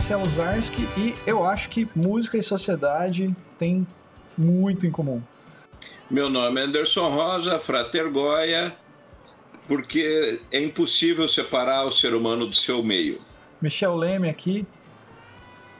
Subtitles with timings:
[0.00, 3.86] Marcelo Zarski e eu acho que música e sociedade têm
[4.36, 5.20] muito em comum.
[6.10, 8.74] Meu nome é Anderson Rosa, Frater Goya,
[9.68, 13.20] porque é impossível separar o ser humano do seu meio.
[13.60, 14.66] Michel Leme aqui.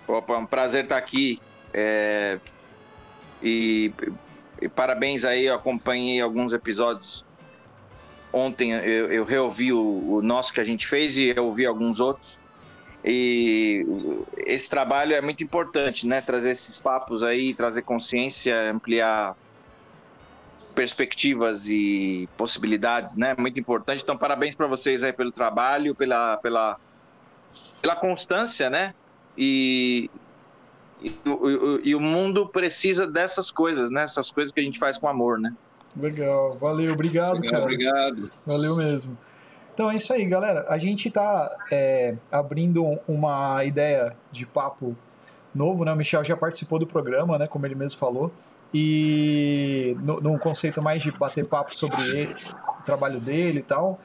[0.07, 1.41] Opa, um prazer estar aqui.
[1.73, 2.39] É...
[3.43, 3.91] E,
[4.61, 7.25] e, parabéns aí, eu acompanhei alguns episódios.
[8.30, 12.00] Ontem eu, eu reouvi o, o, nosso que a gente fez e eu ouvi alguns
[12.00, 12.39] outros.
[13.04, 13.85] E
[14.36, 16.21] esse trabalho é muito importante, né?
[16.21, 19.35] Trazer esses papos aí, trazer consciência, ampliar
[20.75, 23.35] perspectivas e possibilidades, né?
[23.39, 24.03] Muito importante.
[24.03, 26.76] Então, parabéns para vocês aí pelo trabalho, pela, pela,
[27.81, 28.95] pela constância, né?
[29.37, 30.11] E,
[31.01, 34.03] e, o, e o mundo precisa dessas coisas, né?
[34.03, 35.55] Essas coisas que a gente faz com amor, né?
[35.97, 37.64] Legal, valeu, obrigado, obrigado cara.
[37.64, 38.31] Obrigado.
[38.47, 39.17] Valeu mesmo.
[39.80, 40.67] Então é isso aí, galera.
[40.69, 44.95] A gente está é, abrindo uma ideia de papo
[45.55, 45.92] novo, né?
[45.95, 47.47] O Michel já participou do programa, né?
[47.47, 48.31] Como ele mesmo falou.
[48.75, 52.37] E no, num conceito mais de bater papo sobre ele,
[52.78, 53.98] o trabalho dele e tal.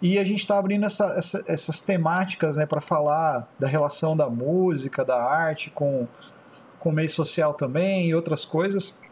[0.00, 4.30] E a gente está abrindo essa, essa, essas temáticas né, para falar da relação da
[4.30, 6.06] música, da arte com,
[6.78, 9.02] com o meio social também e outras coisas.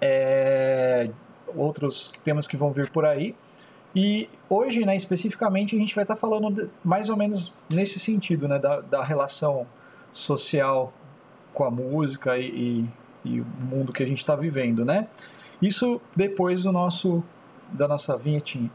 [0.00, 1.08] É,
[1.54, 3.36] outros temas que vão vir por aí.
[3.96, 7.98] E hoje, né, especificamente, a gente vai estar tá falando de, mais ou menos nesse
[7.98, 9.66] sentido, né, da, da relação
[10.12, 10.92] social
[11.54, 12.84] com a música e, e,
[13.24, 15.08] e o mundo que a gente está vivendo, né?
[15.62, 17.24] Isso depois do nosso
[17.72, 18.70] da nossa vinhetinha.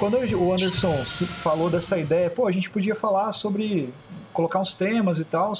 [0.00, 1.04] Quando o Anderson
[1.42, 3.92] falou dessa ideia, pô, a gente podia falar sobre
[4.32, 5.52] colocar uns temas e tal.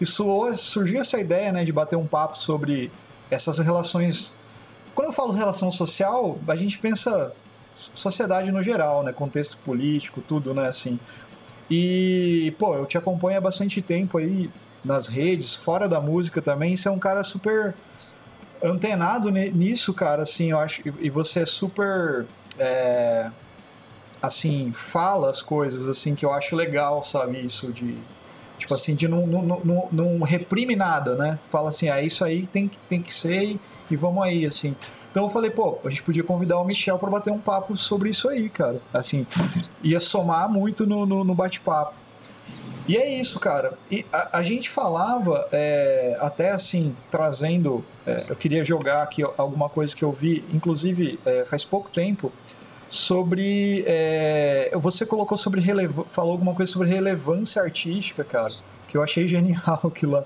[0.00, 2.90] Isso surgiu essa ideia, né, de bater um papo sobre
[3.30, 4.36] essas relações.
[4.96, 7.32] Quando eu falo relação social, a gente pensa
[7.94, 10.98] sociedade no geral, né, contexto político, tudo, né, assim.
[11.70, 14.50] E, pô, eu te acompanho há bastante tempo aí
[14.84, 16.74] nas redes, fora da música também.
[16.74, 17.72] Você é um cara super
[18.60, 20.82] antenado nisso, cara, assim, eu acho.
[21.00, 22.26] E você é super.
[22.58, 23.30] É,
[24.26, 27.40] assim, fala as coisas, assim, que eu acho legal, sabe?
[27.40, 27.96] Isso de.
[28.58, 31.38] Tipo assim, de não, não, não, não reprime nada, né?
[31.50, 34.76] Fala assim, ah, isso aí tem, tem que ser e, e vamos aí, assim.
[35.10, 38.10] Então eu falei, pô, a gente podia convidar o Michel para bater um papo sobre
[38.10, 38.80] isso aí, cara.
[38.92, 39.26] Assim,
[39.82, 41.94] ia somar muito no, no, no bate-papo.
[42.86, 43.78] E é isso, cara.
[43.90, 47.84] E a, a gente falava, é, até assim, trazendo.
[48.06, 52.32] É, eu queria jogar aqui alguma coisa que eu vi, inclusive é, faz pouco tempo,
[52.88, 53.84] sobre.
[53.86, 55.62] É, você colocou sobre
[56.10, 58.48] falou alguma coisa sobre relevância artística, cara,
[58.88, 60.24] que eu achei genial aquilo lá.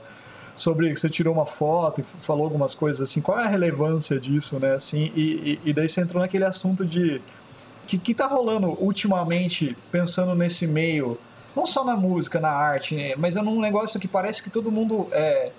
[0.55, 4.19] Sobre que você tirou uma foto e falou algumas coisas assim, qual é a relevância
[4.19, 4.75] disso, né?
[4.75, 7.23] Assim, e, e, e daí você entrou naquele assunto de
[7.89, 11.19] que, que tá rolando ultimamente, pensando nesse meio,
[11.57, 14.71] não só na música, na arte, né, mas é num negócio que parece que todo
[14.71, 15.51] mundo é.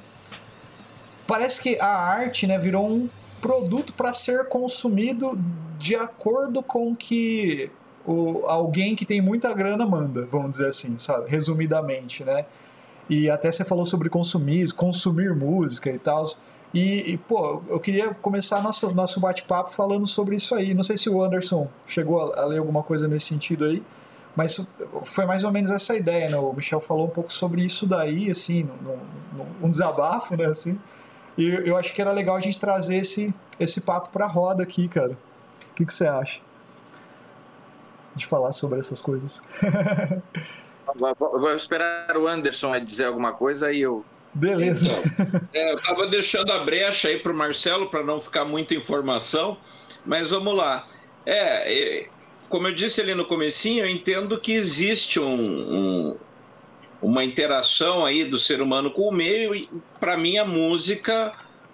[1.26, 3.10] Parece que a arte né, virou um
[3.42, 5.38] produto para ser consumido
[5.78, 7.72] de acordo com que
[8.06, 11.30] o, alguém que tem muita grana manda, vamos dizer assim, sabe?
[11.30, 12.46] Resumidamente, né?
[13.10, 16.26] E até você falou sobre consumir, consumir música e tal.
[16.74, 20.74] E, e, pô, eu queria começar nosso, nosso bate-papo falando sobre isso aí.
[20.74, 23.82] Não sei se o Anderson chegou a, a, ler alguma coisa nesse sentido aí,
[24.36, 24.64] mas
[25.06, 26.38] foi mais ou menos essa ideia, né?
[26.38, 29.00] O Michel falou um pouco sobre isso daí, assim, no,
[29.62, 30.46] um desabafo, né?
[30.46, 30.80] Assim,
[31.42, 34.88] e eu acho que era legal a gente trazer esse, esse papo pra roda aqui,
[34.88, 35.18] cara
[35.80, 36.42] que, que você acha
[38.16, 39.48] de falar sobre essas coisas?
[40.98, 44.04] Vou esperar o Anderson dizer alguma coisa e eu.
[44.34, 44.88] Beleza.
[44.88, 48.76] Então, é, eu estava deixando a brecha aí para o Marcelo para não ficar muita
[48.76, 49.58] informação,
[50.06, 50.88] mas vamos lá.
[51.26, 52.08] É,
[52.50, 56.18] como eu disse ali no comecinho, eu entendo que existe um, um,
[57.02, 59.70] uma interação aí do ser humano com o meio e
[60.00, 61.32] para mim a música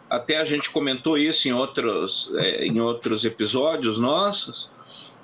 [0.09, 4.69] até a gente comentou isso em outros, é, em outros episódios nossos.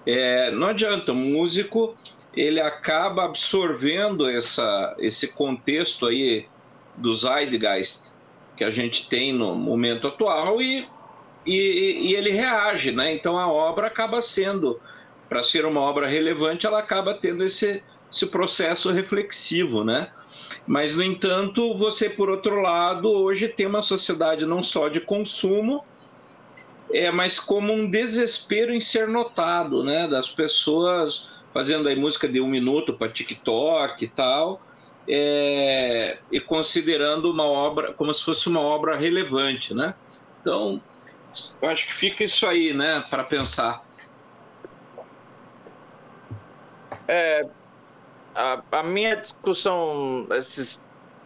[0.05, 1.95] É, não adianta, o músico
[2.35, 6.47] ele acaba absorvendo essa, esse contexto aí
[6.95, 8.13] do zeitgeist
[8.57, 10.87] que a gente tem no momento atual e,
[11.45, 13.13] e, e ele reage, né?
[13.13, 14.79] Então a obra acaba sendo,
[15.29, 20.11] para ser uma obra relevante, ela acaba tendo esse, esse processo reflexivo, né?
[20.67, 25.83] Mas, no entanto, você, por outro lado, hoje tem uma sociedade não só de consumo,
[26.93, 30.07] é, mas como um desespero em ser notado, né?
[30.07, 34.61] Das pessoas fazendo aí música de um minuto para TikTok e tal.
[35.07, 39.95] é, e considerando uma obra como se fosse uma obra relevante, né?
[40.41, 40.81] Então,
[41.61, 43.83] eu acho que fica isso aí, né, para pensar.
[47.07, 47.49] É,
[48.35, 50.79] a, a, minha discussão, esses,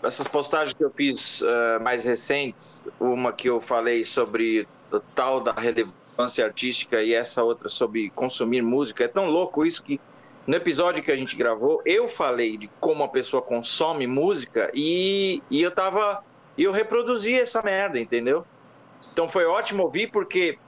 [0.04, 5.42] essas postagens que eu fiz uh, mais recentes, uma que eu falei sobre o tal
[5.42, 10.00] da relevância artística e essa outra sobre consumir música, é tão louco isso que
[10.48, 15.42] no episódio que a gente gravou, eu falei de como a pessoa consome música e,
[15.50, 16.24] e eu tava.
[16.58, 18.46] E eu reproduzi essa merda, entendeu?
[19.12, 20.60] Então foi ótimo ouvir, porque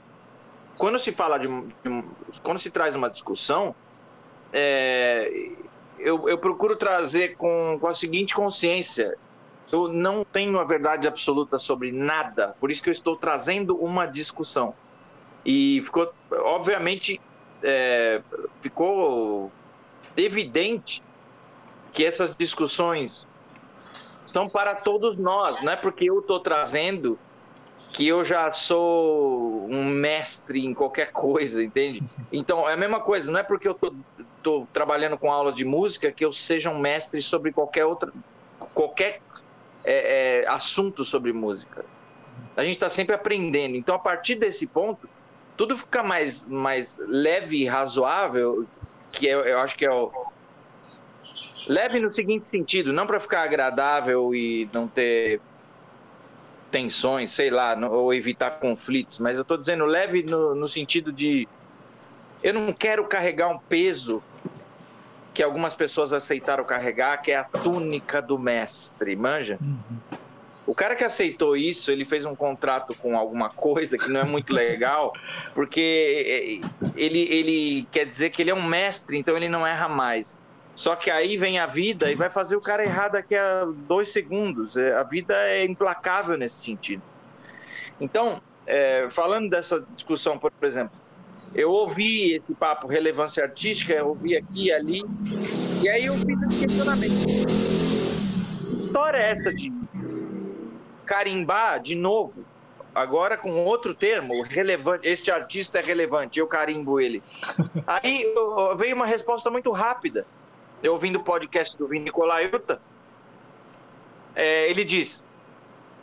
[0.77, 1.47] quando se fala de.
[1.47, 2.03] de
[2.41, 3.75] quando se traz uma discussão,
[4.51, 5.51] é,
[5.99, 9.17] eu, eu procuro trazer com, com a seguinte consciência:
[9.71, 14.05] eu não tenho a verdade absoluta sobre nada, por isso que eu estou trazendo uma
[14.05, 14.73] discussão.
[15.45, 17.21] E ficou, obviamente,
[17.63, 18.21] é,
[18.61, 19.51] ficou
[20.15, 21.01] evidente
[21.93, 23.25] que essas discussões
[24.25, 27.17] são para todos nós, não é porque eu estou trazendo
[27.93, 32.03] que eu já sou um mestre em qualquer coisa, entende?
[32.31, 33.95] Então é a mesma coisa, não é porque eu estou
[34.71, 38.11] trabalhando com aulas de música que eu seja um mestre sobre qualquer outra,
[38.73, 39.21] qualquer
[39.83, 41.85] é, é, assunto sobre música.
[42.55, 43.75] A gente está sempre aprendendo.
[43.75, 45.09] Então a partir desse ponto,
[45.55, 48.65] tudo fica mais, mais leve e razoável
[49.11, 50.11] que eu, eu acho que é o.
[51.67, 55.41] Leve no seguinte sentido, não para ficar agradável e não ter
[56.71, 61.47] tensões, sei lá, ou evitar conflitos, mas eu estou dizendo leve no, no sentido de
[62.43, 64.21] eu não quero carregar um peso
[65.37, 69.59] que algumas pessoas aceitaram carregar, que é a túnica do mestre, manja?
[69.61, 70.17] Uhum.
[70.65, 74.23] O cara que aceitou isso, ele fez um contrato com alguma coisa que não é
[74.23, 75.13] muito legal,
[75.53, 76.59] porque
[76.95, 80.39] ele, ele quer dizer que ele é um mestre, então ele não erra mais.
[80.75, 84.09] Só que aí vem a vida e vai fazer o cara errar daqui a dois
[84.09, 84.75] segundos.
[84.75, 87.03] É, a vida é implacável nesse sentido.
[88.01, 90.97] Então, é, falando dessa discussão, por exemplo,
[91.57, 95.03] eu ouvi esse papo relevância artística, eu ouvi aqui e ali,
[95.81, 97.25] e aí eu fiz esse questionamento.
[98.67, 99.73] Que história é essa de
[101.03, 102.45] carimbar de novo,
[102.93, 107.23] agora com outro termo, relevante, este artista é relevante, eu carimbo ele.
[107.87, 108.23] Aí
[108.77, 110.27] veio uma resposta muito rápida.
[110.83, 112.79] Eu ouvindo o podcast do Vini Nicolaiuta,
[114.35, 115.23] é, ele diz: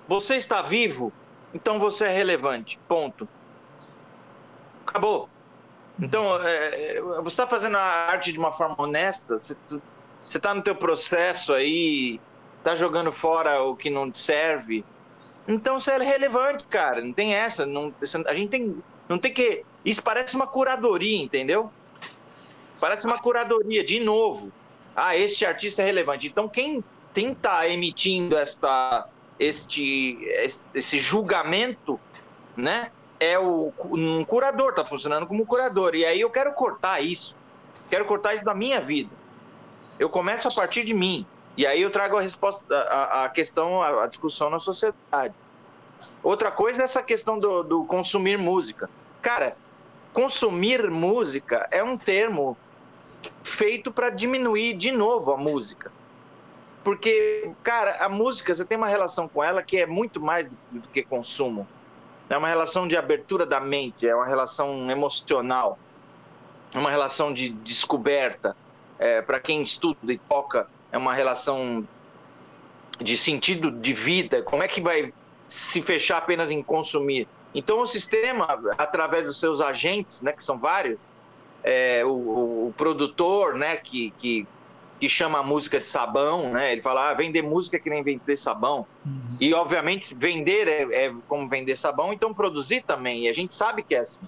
[0.09, 1.13] Você está vivo,
[1.55, 2.77] então você é relevante.
[2.89, 3.29] Ponto.
[4.85, 5.29] Acabou.
[6.01, 9.57] Então, é, você está fazendo a arte de uma forma honesta, você
[10.29, 12.21] está no teu processo aí,
[12.59, 14.85] está jogando fora o que não serve,
[15.47, 17.01] então isso é relevante, cara.
[17.01, 17.67] Não tem essa.
[17.67, 17.93] Não,
[18.27, 18.77] a gente tem.
[19.09, 19.65] Não tem que.
[19.85, 21.71] Isso parece uma curadoria, entendeu?
[22.81, 24.51] Parece uma curadoria, de novo.
[24.97, 26.27] Ah, este artista é relevante.
[26.27, 26.83] Então, quem,
[27.13, 29.07] quem está emitindo esta,
[29.39, 30.19] este,
[30.73, 32.01] esse julgamento,
[32.57, 32.91] né?
[33.25, 35.95] É o, um curador, está funcionando como curador.
[35.95, 37.35] E aí eu quero cortar isso.
[37.89, 39.11] Quero cortar isso da minha vida.
[39.99, 41.27] Eu começo a partir de mim.
[41.57, 45.35] E aí eu trago a resposta, a, a questão, a, a, discussão na sociedade.
[46.23, 48.91] Outra coisa é essa questão do, do consumir música.
[49.23, 49.57] Cara,
[50.13, 52.59] consumir música é um termo
[53.43, 55.91] feito para diminuir de novo a música.
[56.83, 60.57] Porque, cara, a música, você tem uma relação com ela que é muito mais do,
[60.73, 61.67] do que consumo.
[62.29, 65.79] É uma relação de abertura da mente, é uma relação emocional,
[66.73, 68.57] é uma relação de descoberta.
[68.99, 71.87] É, para quem estuda e toca, é uma relação
[73.01, 74.43] de sentido de vida.
[74.43, 75.13] Como é que vai
[75.49, 77.29] se fechar apenas em consumir?
[77.55, 78.47] Então o sistema,
[78.79, 80.99] através dos seus agentes, né, que são vários,
[81.63, 84.47] é, o, o, produtor, né, que, que,
[85.05, 88.03] que, chama a música de sabão, né, ele fala, ah, vender música é que nem
[88.03, 88.87] vender sabão.
[89.05, 89.37] Uhum.
[89.41, 93.25] E obviamente vender é, é como vender sabão, então produzir também.
[93.25, 94.27] E a gente sabe que é assim.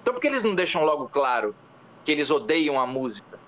[0.00, 1.54] Então por que eles não deixam logo claro
[2.04, 3.38] que eles odeiam a música?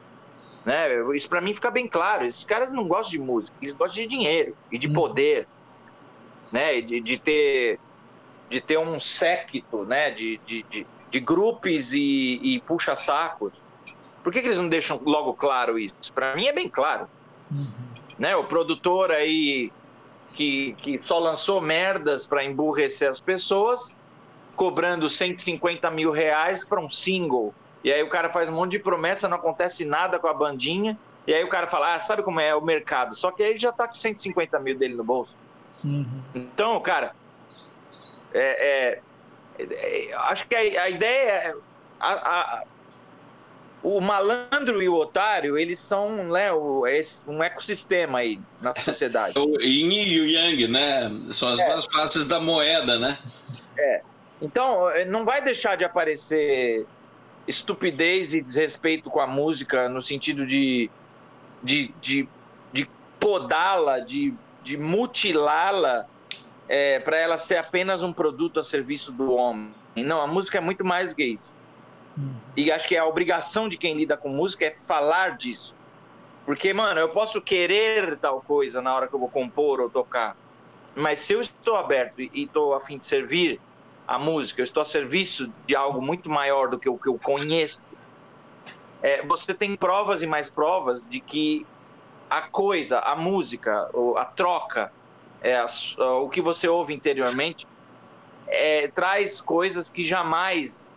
[0.64, 0.88] Né?
[1.14, 2.25] Isso para mim fica bem claro.
[2.25, 4.93] Esses caras não gostam de música, eles gostam de dinheiro e de hum.
[4.93, 5.47] poder,
[6.50, 6.81] né?
[6.81, 7.78] De, de ter
[8.49, 10.11] de ter um séquito, né?
[10.11, 13.52] De, de, de, de grupos e, e puxa-sacos.
[14.25, 16.12] Por que, que, eles não deixam logo claro isso?
[16.12, 17.07] Para mim é bem claro.
[17.52, 17.66] Uhum.
[18.19, 18.35] Né?
[18.35, 19.71] O produtor aí
[20.33, 23.97] que, que só lançou merdas para emburrecer as pessoas,
[24.57, 27.54] cobrando 150 mil reais para um single
[27.85, 30.99] e aí o cara faz um monte de promessa, não acontece nada com a bandinha.
[31.26, 33.14] E aí o cara fala, ah, sabe como é o mercado?
[33.14, 35.37] Só que aí ele já tá com 150 mil dele no bolso.
[35.85, 36.23] Uhum.
[36.35, 37.14] Então, cara,
[38.33, 39.02] é, é,
[39.59, 41.54] é, acho que a, a ideia é.
[42.00, 42.62] A, a,
[43.84, 49.38] o malandro e o otário, eles são né, um ecossistema aí na sociedade.
[49.38, 51.10] o yin e o yang, né?
[51.34, 51.70] São as é.
[51.70, 53.18] duas faces da moeda, né?
[53.78, 54.00] É.
[54.40, 56.86] Então, não vai deixar de aparecer
[57.46, 60.90] estupidez e desrespeito com a música no sentido de,
[61.62, 62.26] de, de,
[62.72, 62.88] de
[63.20, 66.06] podá-la, de, de mutilá-la
[66.66, 69.68] é, para ela ser apenas um produto a serviço do homem.
[69.94, 71.52] Não, a música é muito mais gays.
[72.56, 75.75] E acho que a obrigação de quem lida com música é falar disso.
[76.44, 80.37] Porque, mano, eu posso querer tal coisa na hora que eu vou compor ou tocar.
[80.94, 83.61] Mas se eu estou aberto e estou a fim de servir
[84.06, 87.18] a música, eu estou a serviço de algo muito maior do que o que eu
[87.18, 87.83] conheço,
[89.02, 91.66] é, você tem provas e mais provas de que
[92.30, 94.92] a coisa, a música, a troca,
[95.42, 95.62] é,
[95.99, 97.66] o que você ouve interiormente,
[98.47, 100.88] é, traz coisas que jamais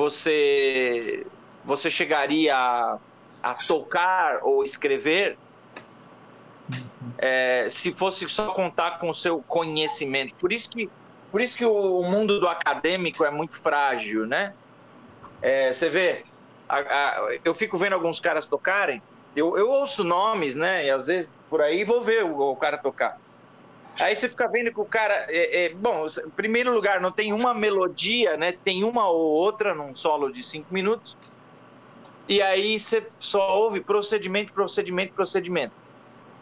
[0.00, 1.26] você
[1.62, 2.98] você chegaria a,
[3.42, 5.36] a tocar ou escrever
[7.18, 10.34] é, se fosse só contar com o seu conhecimento.
[10.40, 10.90] Por isso que,
[11.30, 14.54] por isso que o mundo do acadêmico é muito frágil, né?
[15.42, 16.24] É, você vê,
[16.66, 19.02] a, a, eu fico vendo alguns caras tocarem,
[19.36, 20.86] eu, eu ouço nomes, né?
[20.86, 23.19] E às vezes por aí vou ver o, o cara tocar.
[24.00, 25.26] Aí você fica vendo que o cara.
[25.28, 28.52] É, é, bom, em primeiro lugar, não tem uma melodia, né?
[28.52, 31.16] Tem uma ou outra num solo de cinco minutos.
[32.26, 35.74] E aí você só ouve procedimento, procedimento, procedimento.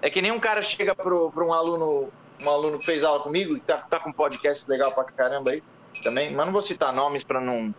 [0.00, 2.08] É que nem um cara chega para um aluno,
[2.40, 5.62] um aluno fez aula comigo, que tá, tá com um podcast legal pra caramba aí
[6.04, 7.74] também, mas não vou citar nomes para não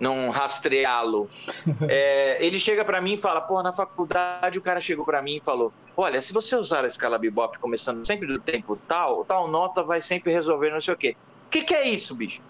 [0.00, 1.28] não rastreá-lo.
[1.88, 5.36] É, ele chega para mim e fala: pô, na faculdade o cara chegou para mim
[5.36, 9.48] e falou: olha, se você usar a escala bebop começando sempre do tempo tal, tal
[9.48, 11.16] nota vai sempre resolver não sei o quê.
[11.46, 12.42] O que, que é isso, bicho?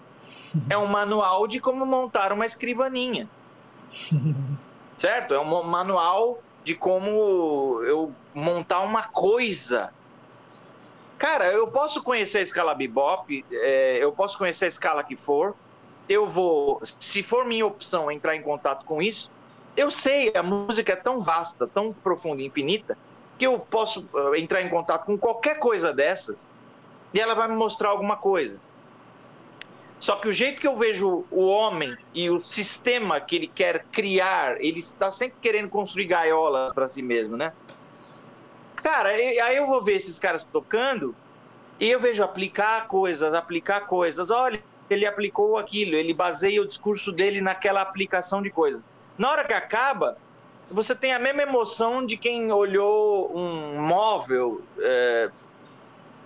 [0.69, 3.27] É um manual de como montar uma escrivaninha.
[4.97, 5.33] certo?
[5.33, 9.91] É um manual de como eu montar uma coisa.
[11.17, 15.55] Cara, eu posso conhecer a escala bebop, é, eu posso conhecer a escala que for,
[16.09, 19.29] eu vou, se for minha opção entrar em contato com isso,
[19.77, 22.97] eu sei, a música é tão vasta, tão profunda e infinita,
[23.37, 26.35] que eu posso uh, entrar em contato com qualquer coisa dessas
[27.13, 28.59] e ela vai me mostrar alguma coisa.
[29.99, 33.85] Só que o jeito que eu vejo o homem e o sistema que ele quer
[33.91, 37.53] criar, ele está sempre querendo construir gaiolas para si mesmo, né?
[38.77, 41.13] Cara, aí eu vou ver esses caras tocando
[41.79, 44.29] e eu vejo aplicar coisas, aplicar coisas.
[44.29, 44.61] Olha,
[44.93, 48.83] ele aplicou aquilo, ele baseia o discurso dele naquela aplicação de coisas.
[49.17, 50.17] Na hora que acaba,
[50.71, 55.29] você tem a mesma emoção de quem olhou um móvel é,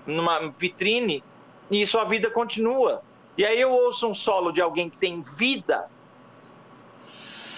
[0.06, 1.24] numa vitrine
[1.72, 3.02] e sua vida continua.
[3.38, 5.90] E aí eu ouço um solo de alguém que tem vida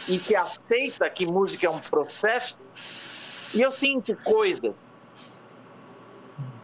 [0.08, 2.62] e que aceita que música é um processo
[3.54, 4.80] e eu sinto coisas.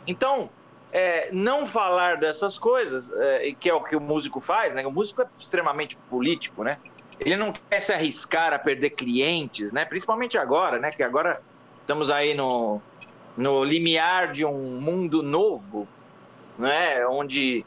[0.06, 0.50] Então,
[0.92, 4.86] é, não falar dessas coisas, é, que é o que o músico faz, né?
[4.86, 6.78] O músico é extremamente político, né?
[7.20, 9.86] Ele não quer se arriscar a perder clientes, né?
[9.86, 10.92] Principalmente agora, né?
[10.92, 11.42] Que agora
[11.80, 12.82] estamos aí no,
[13.38, 15.88] no limiar de um mundo novo,
[16.58, 17.06] né?
[17.08, 17.66] Onde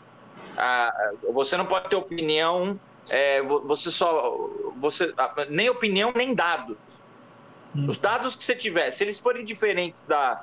[0.57, 2.79] a, você não pode ter opinião,
[3.09, 4.37] é, você só,
[4.77, 5.15] você
[5.49, 6.77] nem opinião nem dados.
[7.75, 7.89] Hum.
[7.89, 10.43] Os dados que você tiver, se eles forem diferentes da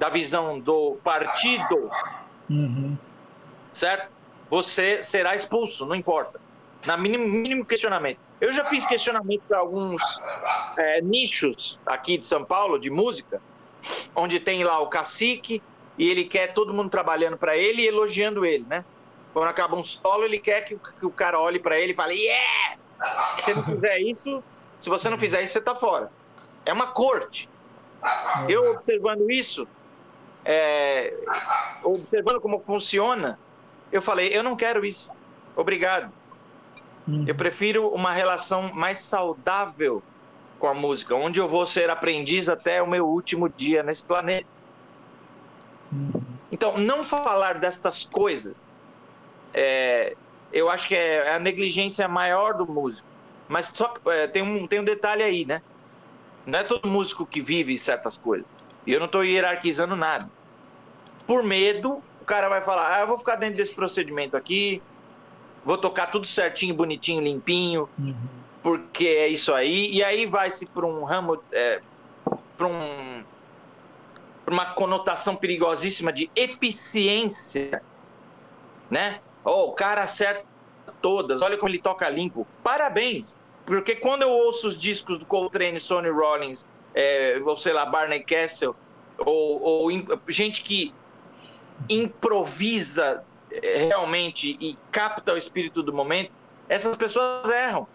[0.00, 1.90] da visão do partido,
[2.48, 2.96] uhum.
[3.74, 4.08] certo?
[4.48, 6.40] Você será expulso, não importa.
[6.86, 8.18] Na mínimo, mínimo questionamento.
[8.40, 10.02] Eu já fiz questionamento para alguns
[10.78, 13.42] é, nichos aqui de São Paulo de música,
[14.16, 15.62] onde tem lá o cacique
[15.98, 18.82] e ele quer todo mundo trabalhando para ele e elogiando ele, né?
[19.34, 22.14] Quando acaba um solo, ele quer que, que o cara olhe para ele e fale:
[22.14, 22.78] Yeah!
[23.36, 24.42] Se você não fizer isso,
[24.80, 26.10] se você não fizer isso, você tá fora.
[26.64, 27.50] É uma corte.
[28.48, 29.68] Eu observando isso,
[30.44, 31.14] é,
[31.82, 33.38] observando como funciona,
[33.92, 35.10] eu falei: eu não quero isso.
[35.56, 36.12] Obrigado.
[37.06, 37.24] Uhum.
[37.26, 40.02] Eu prefiro uma relação mais saudável
[40.58, 44.46] com a música, onde eu vou ser aprendiz até o meu último dia nesse planeta.
[45.92, 46.22] Uhum.
[46.52, 48.54] Então, não falar destas coisas,
[49.54, 50.16] é,
[50.52, 53.08] eu acho que é a negligência maior do músico.
[53.48, 55.62] Mas só, é, tem, um, tem um detalhe aí, né?
[56.46, 58.46] Não é todo músico que vive certas coisas.
[58.86, 60.28] E eu não estou hierarquizando nada.
[61.26, 64.82] Por medo, o cara vai falar: ah, eu vou ficar dentro desse procedimento aqui,
[65.64, 68.14] vou tocar tudo certinho, bonitinho, limpinho, uhum.
[68.62, 69.90] porque é isso aí.
[69.92, 71.80] E aí vai-se para um ramo, é,
[72.56, 73.22] para um,
[74.46, 77.82] uma conotação perigosíssima de eficiência,
[78.90, 79.20] né?
[79.44, 80.44] Oh, o cara acerta
[81.00, 82.46] todas, olha como ele toca limpo.
[82.62, 83.34] Parabéns!
[83.70, 88.20] porque quando eu ouço os discos do Coltrane, Sonny Rollins, é, ou sei lá, Barney
[88.20, 88.74] Castle,
[89.18, 89.90] ou, ou
[90.28, 90.92] gente que
[91.88, 96.30] improvisa é, realmente e capta o espírito do momento,
[96.68, 97.86] essas pessoas erram.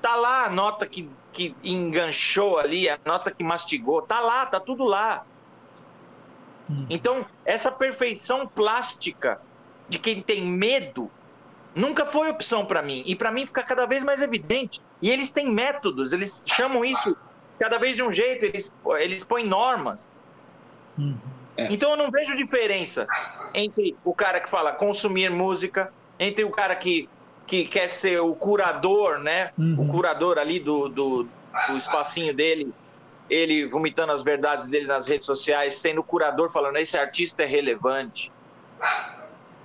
[0.00, 4.60] Tá lá a nota que, que enganchou ali, a nota que mastigou, tá lá, tá
[4.60, 5.24] tudo lá.
[6.70, 6.86] Hum.
[6.90, 9.40] Então, essa perfeição plástica
[9.88, 11.10] de quem tem medo
[11.74, 13.02] nunca foi opção para mim.
[13.06, 14.80] E para mim fica cada vez mais evidente.
[15.00, 17.16] E eles têm métodos, eles chamam isso
[17.64, 20.06] cada vez de um jeito, eles, eles põem normas.
[20.98, 21.16] Uhum.
[21.56, 21.72] É.
[21.72, 23.06] Então eu não vejo diferença
[23.54, 27.08] entre o cara que fala consumir música, entre o cara que,
[27.46, 29.50] que quer ser o curador, né?
[29.56, 29.76] Uhum.
[29.78, 32.70] O curador ali do, do, do espacinho dele,
[33.30, 37.46] ele vomitando as verdades dele nas redes sociais, sendo o curador falando esse artista é
[37.46, 38.30] relevante.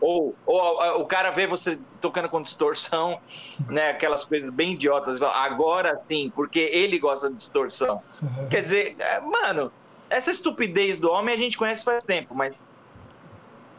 [0.02, 3.20] Ou, ou o cara vê você tocando com distorção,
[3.68, 3.90] né?
[3.90, 5.22] Aquelas coisas bem idiotas.
[5.22, 8.02] Agora sim, porque ele gosta de distorção.
[8.22, 8.48] Uhum.
[8.50, 9.72] Quer dizer, é, mano,
[10.10, 12.60] essa estupidez do homem a gente conhece faz tempo, mas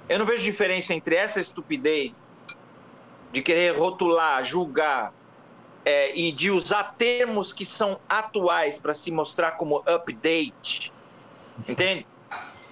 [0.09, 2.23] eu não vejo diferença entre essa estupidez
[3.33, 5.13] de querer rotular, julgar
[5.85, 10.93] é, e de usar termos que são atuais para se mostrar como update.
[11.69, 12.07] Entende?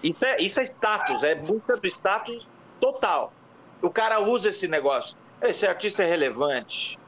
[0.02, 2.48] Isso é, isso é status, é busca do status
[2.80, 3.32] total.
[3.82, 5.16] O cara usa esse negócio.
[5.40, 6.98] Esse artista é relevante.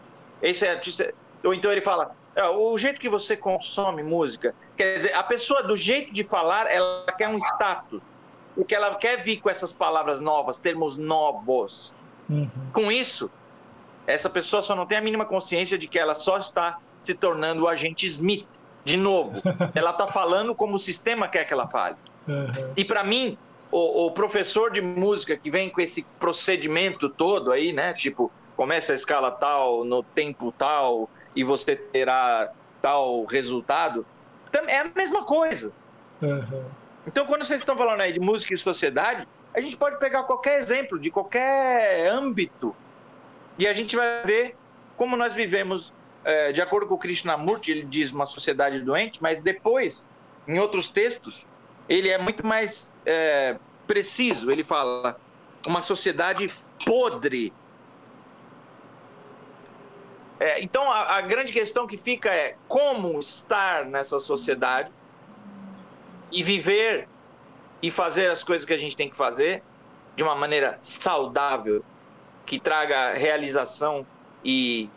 [0.41, 1.13] Esse artista.
[1.43, 4.55] Ou então ele fala: é, o jeito que você consome música.
[4.77, 8.01] Quer dizer, a pessoa, do jeito de falar, ela quer um status.
[8.55, 11.93] Porque ela quer vir com essas palavras novas, termos novos.
[12.29, 12.49] Uhum.
[12.73, 13.31] Com isso,
[14.07, 17.65] essa pessoa só não tem a mínima consciência de que ela só está se tornando
[17.65, 18.47] o agente Smith.
[18.85, 19.43] De novo,
[19.75, 21.97] ela está falando como o sistema quer que ela fale.
[22.27, 22.73] Uhum.
[22.77, 23.37] E para mim,
[23.71, 27.93] o, o, professor de música que vem com esse procedimento todo aí, né?
[27.93, 32.51] Tipo, começa a escala tal, no tempo tal, e você terá
[32.83, 34.05] tal resultado,
[34.67, 35.73] é a mesma coisa.
[36.21, 36.65] Uhum.
[37.07, 40.61] Então, quando vocês estão falando aí de música e sociedade, a gente pode pegar qualquer
[40.61, 42.75] exemplo de qualquer âmbito
[43.59, 44.57] e a gente vai ver
[44.97, 45.93] como nós vivemos,
[46.25, 50.07] é, de acordo com o Krishnamurti, ele diz uma sociedade doente, mas depois,
[50.47, 51.47] em outros textos,
[51.91, 54.49] ele é muito mais é, preciso.
[54.49, 55.19] Ele fala
[55.67, 56.47] uma sociedade
[56.87, 57.53] podre.
[60.39, 64.89] É, então, a, a grande questão que fica é como estar nessa sociedade
[66.31, 67.09] e viver
[67.83, 69.61] e fazer as coisas que a gente tem que fazer
[70.15, 71.85] de uma maneira saudável,
[72.47, 74.07] que traga realização
[74.45, 74.89] e,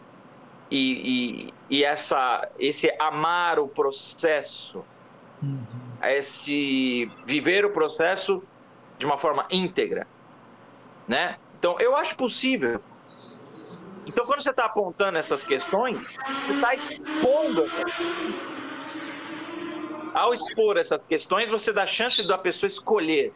[0.69, 4.85] e, e, e essa, esse amar o processo.
[5.41, 5.72] Uhum
[6.03, 8.43] a esse viver o processo
[8.99, 10.05] de uma forma íntegra,
[11.07, 11.37] né?
[11.57, 12.81] Então, eu acho possível.
[14.05, 15.97] Então, quando você está apontando essas questões,
[16.43, 18.35] você está expondo essas questões.
[20.13, 23.31] Ao expor essas questões, você dá chance da pessoa escolher.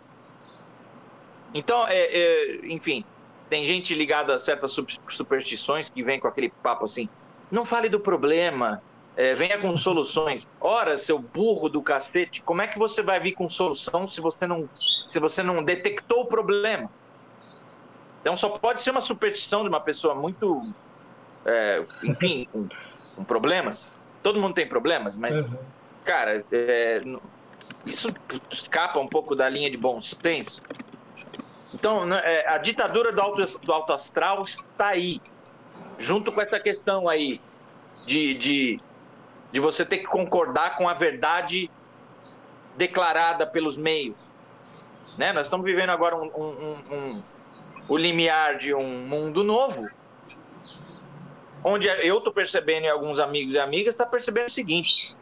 [1.54, 3.06] Então, é, é, enfim,
[3.50, 4.76] tem gente ligada a certas
[5.08, 7.08] superstições que vem com aquele papo assim:
[7.50, 8.82] não fale do problema,
[9.18, 10.48] é, venha com soluções.
[10.62, 14.46] Ora, seu burro do cacete, como é que você vai vir com solução se você
[14.46, 16.88] não, se você não detectou o problema?
[18.22, 20.60] Então só pode ser uma superstição de uma pessoa muito,
[21.44, 22.70] é, enfim, com,
[23.16, 23.88] com, problemas.
[24.22, 25.58] Todo mundo tem problemas, mas, uhum.
[26.06, 27.02] cara, é,
[27.88, 28.08] isso
[28.52, 30.62] escapa um pouco da linha de bom senso.
[31.74, 35.20] Então, né, é, a ditadura do alto, do alto astral está aí,
[35.98, 37.42] junto com essa questão aí
[38.06, 38.80] de, de
[39.52, 41.70] de você ter que concordar com a verdade
[42.76, 44.16] declarada pelos meios.
[45.18, 45.34] Né?
[45.34, 47.24] Nós estamos vivendo agora um, um, um,
[47.88, 49.90] o limiar de um mundo novo,
[51.64, 55.16] onde eu estou percebendo e alguns amigos e amigas estão tá percebendo o seguinte: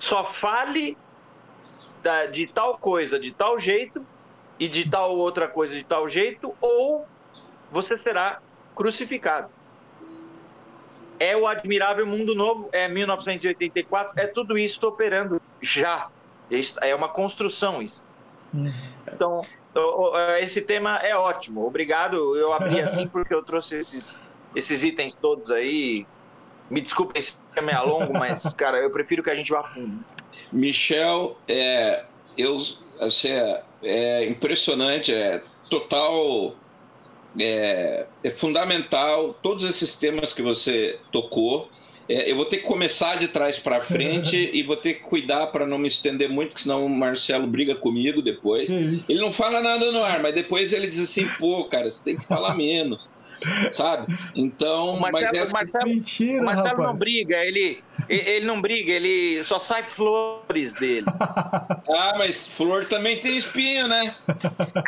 [0.00, 0.96] só fale
[2.02, 4.04] da, de tal coisa de tal jeito
[4.58, 7.06] e de tal outra coisa de tal jeito, ou
[7.70, 8.40] você será
[8.74, 9.48] crucificado
[11.22, 16.08] é o Admirável Mundo Novo, é 1984, é tudo isso operando já.
[16.80, 18.02] É uma construção isso.
[19.06, 19.42] Então,
[20.40, 21.64] esse tema é ótimo.
[21.64, 22.36] Obrigado.
[22.36, 24.20] Eu abri assim porque eu trouxe esses,
[24.54, 26.04] esses itens todos aí.
[26.68, 30.04] Me desculpem se é meio longo, mas, cara, eu prefiro que a gente vá fundo.
[30.50, 32.04] Michel, é,
[32.36, 32.58] eu,
[33.00, 36.56] assim, é, é impressionante, é total
[37.38, 41.68] é, é fundamental todos esses temas que você tocou.
[42.08, 45.46] É, eu vou ter que começar de trás para frente e vou ter que cuidar
[45.48, 48.70] para não me estender muito, porque senão o Marcelo briga comigo depois.
[48.70, 52.16] Ele não fala nada no ar, mas depois ele diz assim: pô, cara, você tem
[52.16, 53.08] que falar menos.
[53.72, 54.14] Sabe?
[54.34, 55.52] Então, o Marcelo, mas essa...
[55.52, 56.88] Marcelo, Mentira, o Marcelo rapaz.
[56.88, 61.06] não briga, ele, ele não briga, ele só sai flores dele.
[61.94, 64.14] Ah, mas flor também tem espinho, né?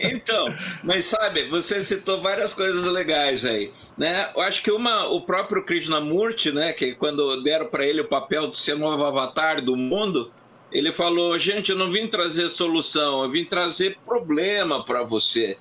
[0.00, 4.30] então, mas sabe, você citou várias coisas legais aí, né?
[4.34, 8.50] Eu acho que uma, o próprio Krishnamurti, né, que quando deram para ele o papel
[8.50, 10.30] de ser novo avatar do mundo,
[10.70, 15.56] ele falou: "Gente, eu não vim trazer solução, eu vim trazer problema para você",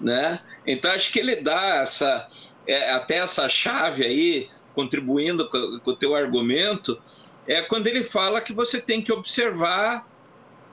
[0.00, 0.38] né?
[0.66, 2.28] Então acho que ele dá essa
[2.66, 7.00] é, até essa chave aí, contribuindo com, com o teu argumento,
[7.46, 10.06] é quando ele fala que você tem que observar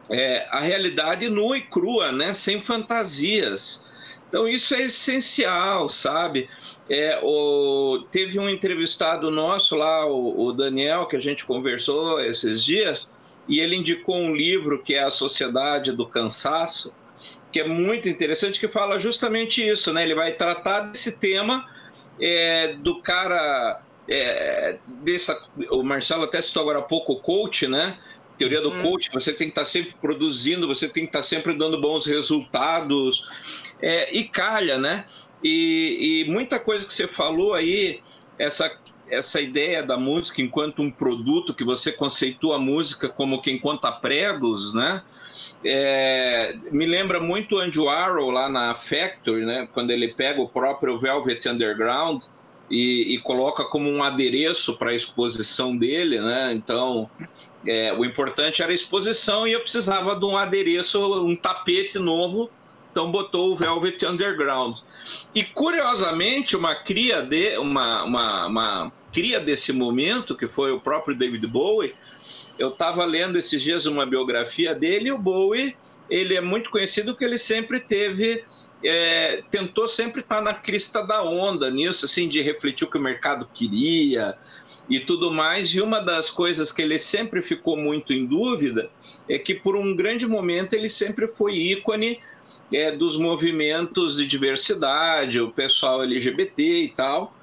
[0.09, 2.33] é, a realidade nua e crua, né?
[2.33, 3.85] sem fantasias.
[4.27, 6.49] Então isso é essencial, sabe?
[6.89, 12.63] É, o, teve um entrevistado nosso lá, o, o, Daniel, que a gente conversou esses
[12.63, 13.11] dias,
[13.47, 16.93] e ele indicou um livro que é A Sociedade do Cansaço,
[17.51, 20.03] que é muito interessante, que fala justamente isso, né?
[20.03, 21.67] Ele vai tratar desse tema
[22.19, 23.81] é, do cara.
[24.09, 25.37] É, dessa,
[25.69, 27.97] o Marcelo até citou agora há pouco o coach, né?
[28.37, 28.83] Teoria do hum.
[28.83, 33.27] coach, você tem que estar sempre produzindo, você tem que estar sempre dando bons resultados.
[33.81, 35.05] É, e calha, né?
[35.43, 37.99] E, e, muita coisa que você falou aí,
[38.39, 38.75] essa,
[39.09, 43.91] essa ideia da música enquanto um produto, que você conceitua a música como quem conta
[43.91, 45.03] pregos, né?
[45.63, 49.67] É, me lembra muito Andy Warhol lá na Factory, né?
[49.73, 52.23] Quando ele pega o próprio Velvet Underground
[52.69, 56.53] e, e coloca como um adereço para a exposição dele, né?
[56.53, 57.09] Então,
[57.65, 62.49] é, o importante era a exposição e eu precisava de um adereço, um tapete novo,
[62.91, 64.77] então botou o Velvet Underground.
[65.33, 71.15] E curiosamente, uma cria de uma, uma, uma cria desse momento, que foi o próprio
[71.15, 71.93] David Bowie,
[72.57, 75.75] eu estava lendo esses dias uma biografia dele e o Bowie,
[76.09, 78.43] ele é muito conhecido porque ele sempre teve,
[78.83, 83.01] é, tentou sempre estar na crista da onda nisso, assim, de refletir o que o
[83.01, 84.35] mercado queria
[84.89, 85.69] e tudo mais.
[85.69, 88.89] E uma das coisas que ele sempre ficou muito em dúvida
[89.29, 92.17] é que por um grande momento ele sempre foi ícone
[92.71, 97.36] é, dos movimentos de diversidade, o pessoal LGBT e tal.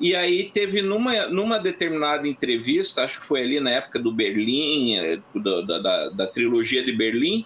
[0.00, 4.96] E aí teve numa, numa determinada entrevista, acho que foi ali na época do Berlim,
[4.96, 7.44] é, da, da, da trilogia de Berlim,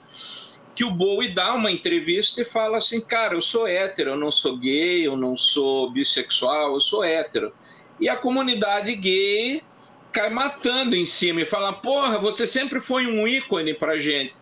[0.75, 4.31] que o Bowie dá uma entrevista e fala assim, cara, eu sou hétero, eu não
[4.31, 7.51] sou gay, eu não sou bissexual, eu sou hétero.
[7.99, 9.62] E a comunidade gay
[10.12, 14.35] cai matando em cima e fala, porra, você sempre foi um ícone pra gente.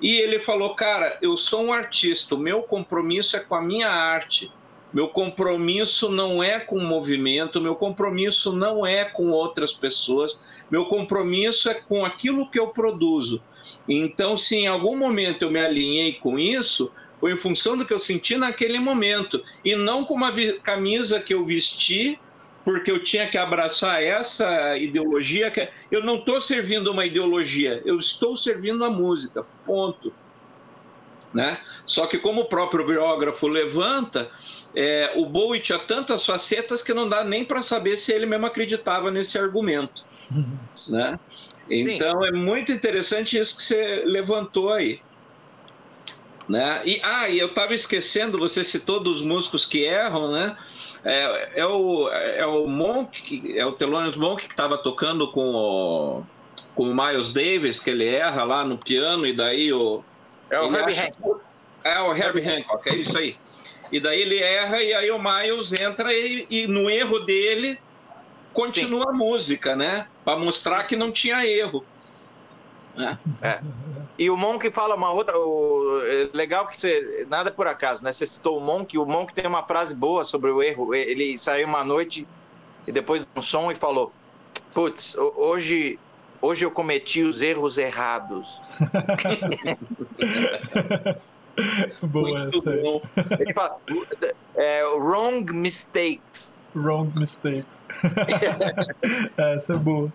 [0.00, 3.88] E ele falou, cara, eu sou um artista, o meu compromisso é com a minha
[3.88, 4.50] arte.
[4.96, 10.86] Meu compromisso não é com o movimento, meu compromisso não é com outras pessoas, meu
[10.86, 13.42] compromisso é com aquilo que eu produzo.
[13.86, 17.92] Então, se em algum momento eu me alinhei com isso, foi em função do que
[17.92, 20.32] eu senti naquele momento, e não com uma
[20.62, 22.18] camisa que eu vesti
[22.64, 25.50] porque eu tinha que abraçar essa ideologia.
[25.50, 30.10] Que eu não estou servindo uma ideologia, eu estou servindo a música, ponto.
[31.36, 31.58] Né?
[31.84, 34.26] Só que, como o próprio biógrafo levanta,
[34.74, 38.46] é, o Bowie tinha tantas facetas que não dá nem para saber se ele mesmo
[38.46, 40.02] acreditava nesse argumento.
[40.88, 41.20] né?
[41.70, 42.28] Então Sim.
[42.28, 44.98] é muito interessante isso que você levantou aí.
[46.48, 46.80] Né?
[46.86, 50.56] E, ah, e eu estava esquecendo, você citou dos músicos que erram, né?
[51.04, 56.22] É, é, o, é o Monk, é o Thelonious Monk que estava tocando com o,
[56.74, 60.02] com o Miles Davis, que ele erra lá no piano, e daí o.
[60.50, 61.40] É o Herbie Hancock.
[61.84, 63.36] É o Herbie Hancock, é isso aí.
[63.90, 67.78] E daí ele erra, e aí o Miles entra, e, e no erro dele
[68.52, 69.10] continua Sim.
[69.10, 70.08] a música, né?
[70.24, 71.84] Para mostrar que não tinha erro.
[72.96, 73.18] Né?
[73.42, 73.60] É.
[74.18, 75.38] E o Monk fala uma outra.
[75.38, 77.26] O, é legal que você.
[77.28, 78.12] Nada por acaso, né?
[78.12, 78.96] Você citou o Monk.
[78.96, 80.94] O Monk tem uma frase boa sobre o erro.
[80.94, 82.26] Ele saiu uma noite
[82.86, 84.10] e depois um som e falou:
[84.72, 85.98] Putz, hoje,
[86.40, 88.60] hoje eu cometi os erros errados.
[92.02, 92.76] Boa Muito essa.
[92.76, 93.00] Bom.
[93.38, 93.78] Ele fala:
[94.54, 96.54] é, Wrong mistakes.
[96.74, 97.80] Wrong mistakes.
[99.38, 100.12] essa é boa.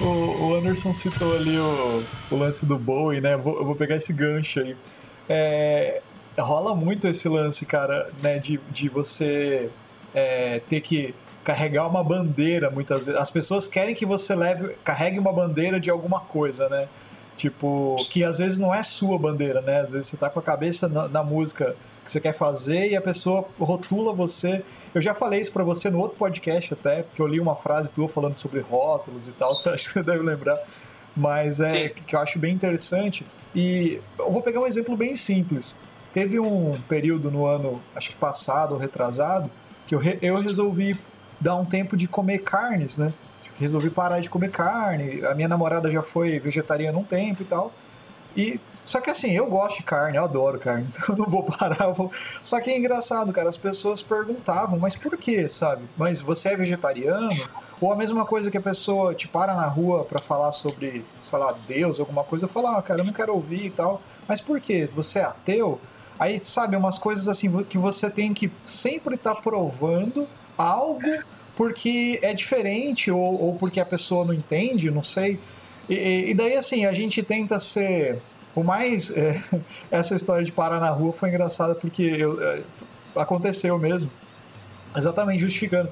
[0.00, 3.36] O, Anderson citou ali o, o lance do Bowie, né?
[3.36, 4.76] Vou, eu vou pegar esse gancho aí.
[5.28, 6.02] É,
[6.40, 8.38] rola muito esse lance, cara, né?
[8.38, 9.70] De, de você
[10.14, 11.14] é, ter que
[11.44, 13.20] carregar uma bandeira muitas vezes.
[13.20, 16.78] As pessoas querem que você leve, carregue uma bandeira de alguma coisa, né?
[17.36, 19.80] Tipo, que às vezes não é sua bandeira, né?
[19.80, 22.96] Às vezes você tá com a cabeça na, na música que você quer fazer e
[22.96, 24.62] a pessoa rotula você.
[24.94, 27.92] Eu já falei isso para você no outro podcast até, porque eu li uma frase
[27.92, 30.58] tua falando sobre rótulos e tal, você acha que você deve lembrar.
[31.16, 31.94] Mas é Sim.
[32.06, 33.26] que eu acho bem interessante.
[33.54, 35.76] E eu vou pegar um exemplo bem simples.
[36.12, 39.50] Teve um período no ano, acho que passado ou retrasado,
[39.86, 40.98] que eu, re, eu resolvi
[41.40, 43.12] dar um tempo de comer carnes, né?
[43.58, 45.24] Resolvi parar de comer carne.
[45.24, 47.72] A minha namorada já foi vegetariana um tempo e tal.
[48.36, 51.44] E só que assim, eu gosto de carne, eu adoro carne, então eu não vou
[51.44, 51.90] parar.
[51.92, 52.10] Vou...
[52.42, 55.84] Só que é engraçado, cara, as pessoas perguntavam, mas por que, sabe?
[55.96, 57.30] Mas você é vegetariano?
[57.80, 61.38] Ou a mesma coisa que a pessoa te para na rua para falar sobre, sei
[61.38, 64.00] lá, Deus, alguma coisa, falar, ah, cara, eu não quero ouvir e tal.
[64.26, 64.88] Mas por quê?
[64.94, 65.80] Você é ateu?
[66.18, 71.00] Aí, sabe, umas coisas assim que você tem que sempre estar tá provando algo
[71.56, 75.38] porque é diferente ou, ou porque a pessoa não entende, não sei.
[75.88, 78.20] E, e daí, assim, a gente tenta ser
[78.54, 79.16] o mais.
[79.16, 79.40] É,
[79.90, 82.62] essa história de parar na rua foi engraçada porque eu, é,
[83.16, 84.10] aconteceu mesmo.
[84.96, 85.90] Exatamente, justificando.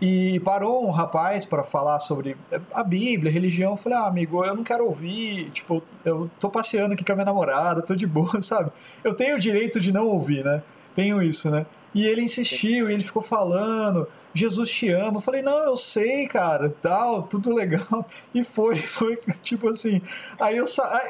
[0.00, 2.34] E parou um rapaz para falar sobre
[2.72, 3.72] a Bíblia, religião.
[3.72, 5.50] Eu falei, ah, amigo, eu não quero ouvir.
[5.50, 8.70] Tipo, eu tô passeando aqui com a minha namorada, tô de boa, sabe?
[9.04, 10.62] Eu tenho o direito de não ouvir, né?
[10.94, 11.66] Tenho isso, né?
[11.94, 14.06] E ele insistiu, e ele ficou falando.
[14.32, 15.18] Jesus te ama.
[15.18, 18.06] Eu falei, não, eu sei, cara, tal, tudo legal.
[18.32, 20.00] E foi, foi tipo assim.
[20.38, 20.64] Aí eu,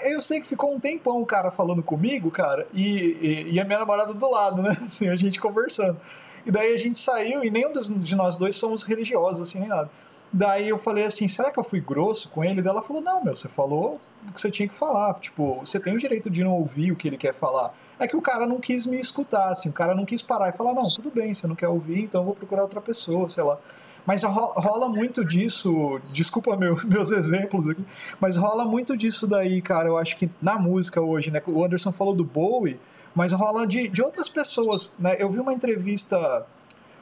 [0.05, 3.65] eu sei que ficou um tempão o cara falando comigo, cara, e, e, e, a
[3.65, 4.77] minha namorada do lado, né?
[4.83, 6.01] Assim, a gente conversando.
[6.45, 9.91] E daí a gente saiu e nenhum de nós dois somos religiosos, assim, nem nada.
[10.33, 12.63] Daí eu falei assim, será que eu fui grosso com ele?
[12.63, 13.99] Daí ela falou, não, meu, você falou
[14.29, 15.15] o que você tinha que falar.
[15.15, 17.75] Tipo, você tem o direito de não ouvir o que ele quer falar.
[17.99, 20.53] É que o cara não quis me escutar, assim, o cara não quis parar e
[20.53, 23.43] falar, não, tudo bem, você não quer ouvir, então eu vou procurar outra pessoa, sei
[23.43, 23.59] lá.
[24.07, 27.85] Mas rola muito disso, desculpa meu, meus exemplos aqui,
[28.19, 29.89] mas rola muito disso daí, cara.
[29.89, 31.43] Eu acho que na música hoje, né?
[31.47, 32.79] O Anderson falou do Bowie,
[33.15, 35.17] mas rola de, de outras pessoas, né?
[35.19, 36.47] Eu vi uma entrevista,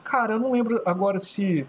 [0.05, 1.66] cara, eu não lembro agora se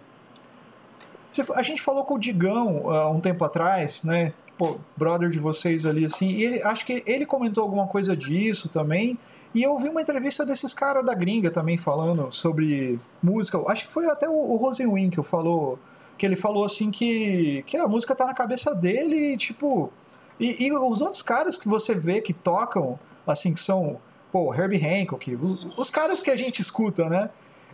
[1.54, 4.34] a gente falou com o Digão uh, um tempo atrás, né?
[4.58, 8.70] Pô, brother de vocês ali, assim, e ele, acho que ele comentou alguma coisa disso
[8.70, 9.18] também.
[9.54, 13.60] E eu vi uma entrevista desses caras da gringa também falando sobre música.
[13.68, 15.80] Acho que foi até o, o Rosenwing que falou.
[16.18, 19.92] Que ele falou assim que, que a música tá na cabeça dele e, tipo.
[20.40, 24.00] E, e os outros caras que você vê que tocam, assim, que são.
[24.32, 27.30] Pô, Herbie Hancock, os, os caras que a gente escuta, né?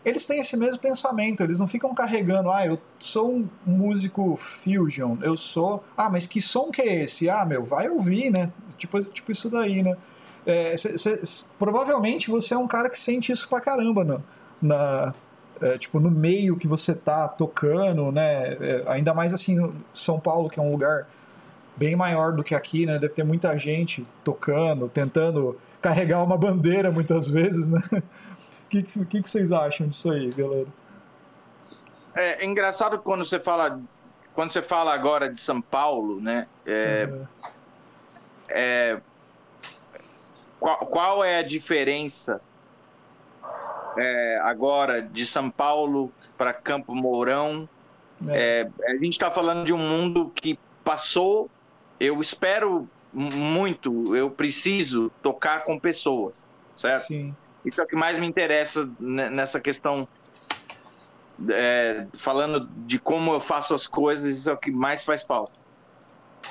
[0.06, 5.18] eles têm esse mesmo pensamento, eles não ficam carregando, ah, eu sou um músico fusion,
[5.24, 7.28] eu sou, ah, mas que som que é esse?
[7.28, 8.52] Ah, meu, vai ouvir, né?
[8.78, 9.98] Tipo, tipo isso daí, né?
[10.46, 14.20] É, cê, cê, provavelmente você é um cara que sente isso pra caramba, né?
[14.62, 15.14] na,
[15.62, 18.54] é, tipo, no meio que você tá tocando, né?
[18.54, 21.08] É, ainda mais assim, São Paulo, que é um lugar
[21.76, 22.98] bem maior do que aqui, né?
[22.98, 27.82] Deve ter muita gente tocando, tentando carregar uma bandeira muitas vezes, né?
[28.66, 30.66] O que, que, que, vocês acham disso aí, galera?
[32.16, 33.80] É, é, engraçado quando você fala
[34.34, 36.48] quando você fala agora de São Paulo, né?
[36.66, 37.28] É, uhum.
[38.50, 39.02] é,
[40.60, 42.42] qual, qual, é a diferença
[43.96, 47.70] é, agora de São Paulo para Campo Mourão?
[48.30, 48.68] É.
[48.80, 51.50] É, a gente está falando de um mundo que passou.
[52.00, 56.36] Eu espero muito, eu preciso tocar com pessoas,
[56.76, 57.04] certo?
[57.04, 57.36] Sim.
[57.64, 60.08] Isso é o que mais me interessa nessa questão.
[61.50, 65.60] É, falando de como eu faço as coisas, isso é o que mais faz falta.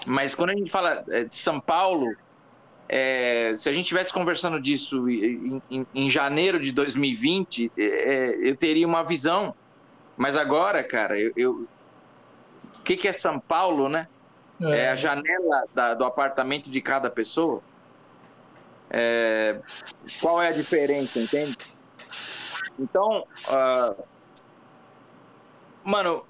[0.07, 2.15] Mas quando a gente fala é, de São Paulo,
[2.89, 8.57] é, se a gente estivesse conversando disso em, em, em, janeiro de 2020, é, eu
[8.57, 9.55] teria uma visão.
[10.17, 11.69] Mas agora, cara, eu, eu...
[12.79, 14.07] o que, que é São Paulo, né?
[14.61, 17.61] É, é a janela da, do apartamento de cada pessoa.
[18.91, 19.59] É,
[20.21, 21.57] qual é a diferença, entende?
[22.79, 24.05] Então, uh,
[25.83, 26.25] mano,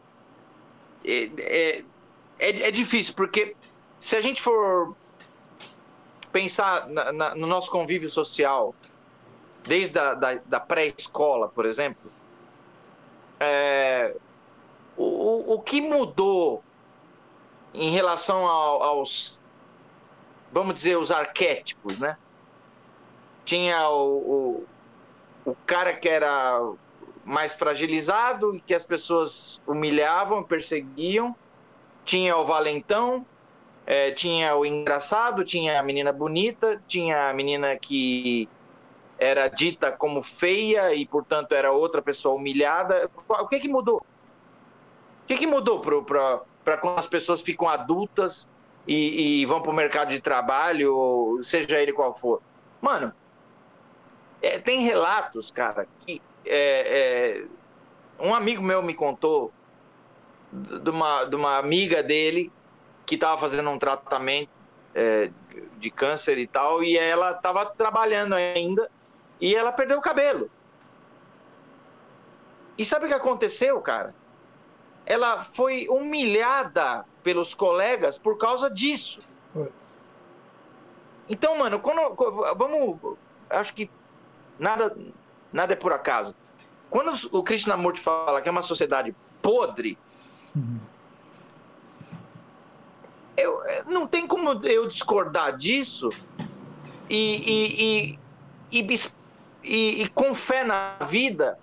[1.05, 1.85] é, é,
[2.39, 3.55] é, é, difícil, porque
[4.01, 4.97] se a gente for
[6.33, 8.75] pensar na, na, no nosso convívio social,
[9.67, 12.11] desde a da, da pré-escola, por exemplo,
[13.39, 14.15] é,
[14.97, 16.63] o, o que mudou
[17.75, 19.39] em relação ao, aos,
[20.53, 22.17] vamos dizer, os arquétipos, né?
[23.45, 24.65] tinha o,
[25.45, 26.73] o, o cara que era
[27.25, 31.35] mais fragilizado, que as pessoas humilhavam, perseguiam.
[32.05, 33.25] Tinha o valentão,
[33.87, 38.47] é, tinha o engraçado, tinha a menina bonita, tinha a menina que
[39.19, 43.11] era dita como feia e, portanto, era outra pessoa humilhada.
[43.27, 43.99] O que que mudou?
[43.99, 46.41] O que que mudou para
[46.81, 48.49] quando as pessoas ficam adultas
[48.87, 52.41] e, e vão para o mercado de trabalho, seja ele qual for?
[52.81, 53.13] Mano,
[54.43, 57.45] é, tem relatos, cara, que é, é,
[58.19, 59.53] um amigo meu me contou
[60.53, 62.53] de uma, de uma amiga dele
[63.07, 64.51] que estava fazendo um tratamento
[64.95, 65.31] é,
[65.79, 68.91] de câncer e tal, e ela estava trabalhando ainda
[69.41, 70.51] e ela perdeu o cabelo.
[72.77, 74.15] E sabe o que aconteceu, cara?
[75.07, 79.21] Ela foi humilhada pelos colegas por causa disso.
[79.53, 80.05] Puts.
[81.29, 82.15] Então, mano, quando,
[82.57, 83.17] vamos.
[83.49, 83.91] Acho que
[84.59, 84.97] nada,
[85.53, 86.35] nada é por acaso.
[86.91, 89.99] Quando o Krishnamurti fala que é uma sociedade podre,
[90.55, 90.79] uhum.
[93.37, 96.11] eu, não tem como eu discordar disso
[97.09, 98.19] e,
[98.71, 98.99] e, e,
[99.63, 101.59] e, e com fé na vida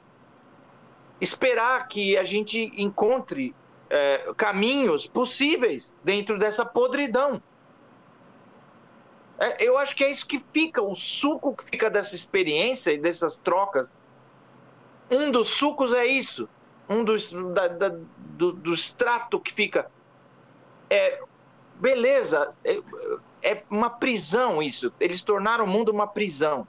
[1.21, 3.55] esperar que a gente encontre
[3.89, 7.41] é, caminhos possíveis dentro dessa podridão.
[9.37, 12.97] É, eu acho que é isso que fica, o suco que fica dessa experiência e
[12.97, 13.91] dessas trocas.
[15.09, 16.49] Um dos sucos é isso.
[16.89, 19.89] Um dos da, da, do, do extrato que fica.
[20.89, 21.21] É,
[21.75, 22.81] beleza, é,
[23.41, 24.91] é uma prisão isso.
[24.99, 26.67] Eles tornaram o mundo uma prisão.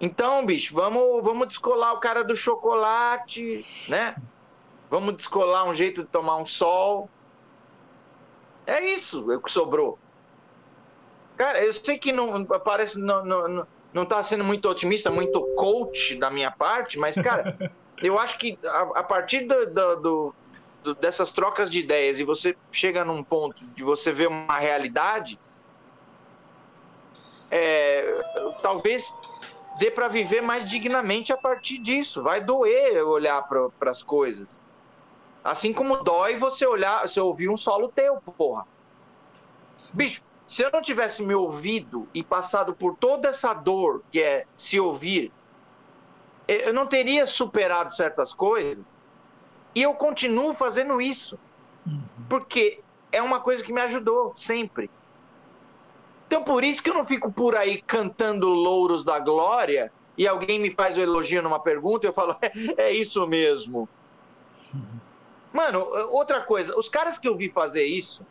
[0.00, 4.16] Então, bicho, vamos, vamos descolar o cara do chocolate, né?
[4.90, 7.08] Vamos descolar um jeito de tomar um sol.
[8.66, 9.98] É isso é o que sobrou.
[11.36, 16.16] Cara, eu sei que não parece não, não, não tá sendo muito otimista, muito coach
[16.16, 17.56] da minha parte, mas, cara,
[18.02, 20.34] eu acho que a, a partir do, do,
[20.84, 25.38] do, dessas trocas de ideias e você chega num ponto de você ver uma realidade,
[27.50, 28.22] é,
[28.62, 29.12] talvez
[29.78, 32.22] dê para viver mais dignamente a partir disso.
[32.22, 34.46] Vai doer olhar para as coisas.
[35.42, 38.66] Assim como dói você olhar, você ouvir um solo teu, porra.
[39.92, 44.46] Bicho, se eu não tivesse me ouvido e passado por toda essa dor que é
[44.56, 45.32] se ouvir,
[46.46, 48.84] eu não teria superado certas coisas.
[49.74, 51.38] E eu continuo fazendo isso.
[51.86, 52.00] Uhum.
[52.28, 54.90] Porque é uma coisa que me ajudou sempre.
[56.34, 60.58] Então por isso que eu não fico por aí cantando louros da glória e alguém
[60.58, 63.88] me faz o um elogio numa pergunta eu falo, é, é isso mesmo.
[65.52, 65.78] Mano,
[66.10, 68.26] outra coisa, os caras que eu vi fazer isso,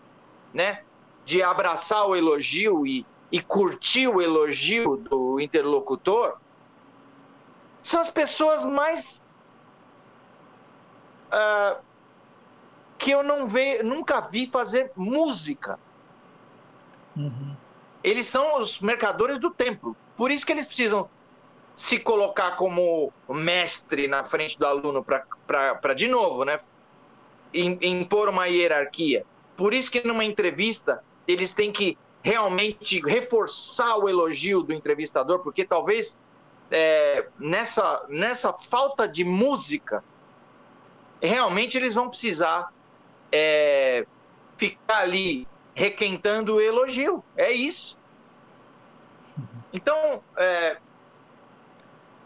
[0.53, 0.83] né?
[1.25, 6.35] de abraçar o elogio e, e curtir o elogio do interlocutor,
[7.81, 9.21] são as pessoas mais
[11.31, 11.81] uh,
[12.97, 15.79] que eu não ve, nunca vi fazer música.
[17.15, 17.52] Uhum.
[18.03, 19.95] Eles são os mercadores do templo.
[20.17, 21.09] Por isso que eles precisam
[21.75, 26.59] se colocar como mestre na frente do aluno para, de novo, né,
[27.53, 29.25] impor uma hierarquia.
[29.55, 35.63] Por isso que numa entrevista eles têm que realmente reforçar o elogio do entrevistador, porque
[35.63, 36.17] talvez
[36.71, 40.03] é, nessa, nessa falta de música,
[41.21, 42.71] realmente eles vão precisar
[43.31, 44.05] é,
[44.57, 47.23] ficar ali requentando o elogio.
[47.36, 47.97] É isso.
[49.71, 50.77] Então, é,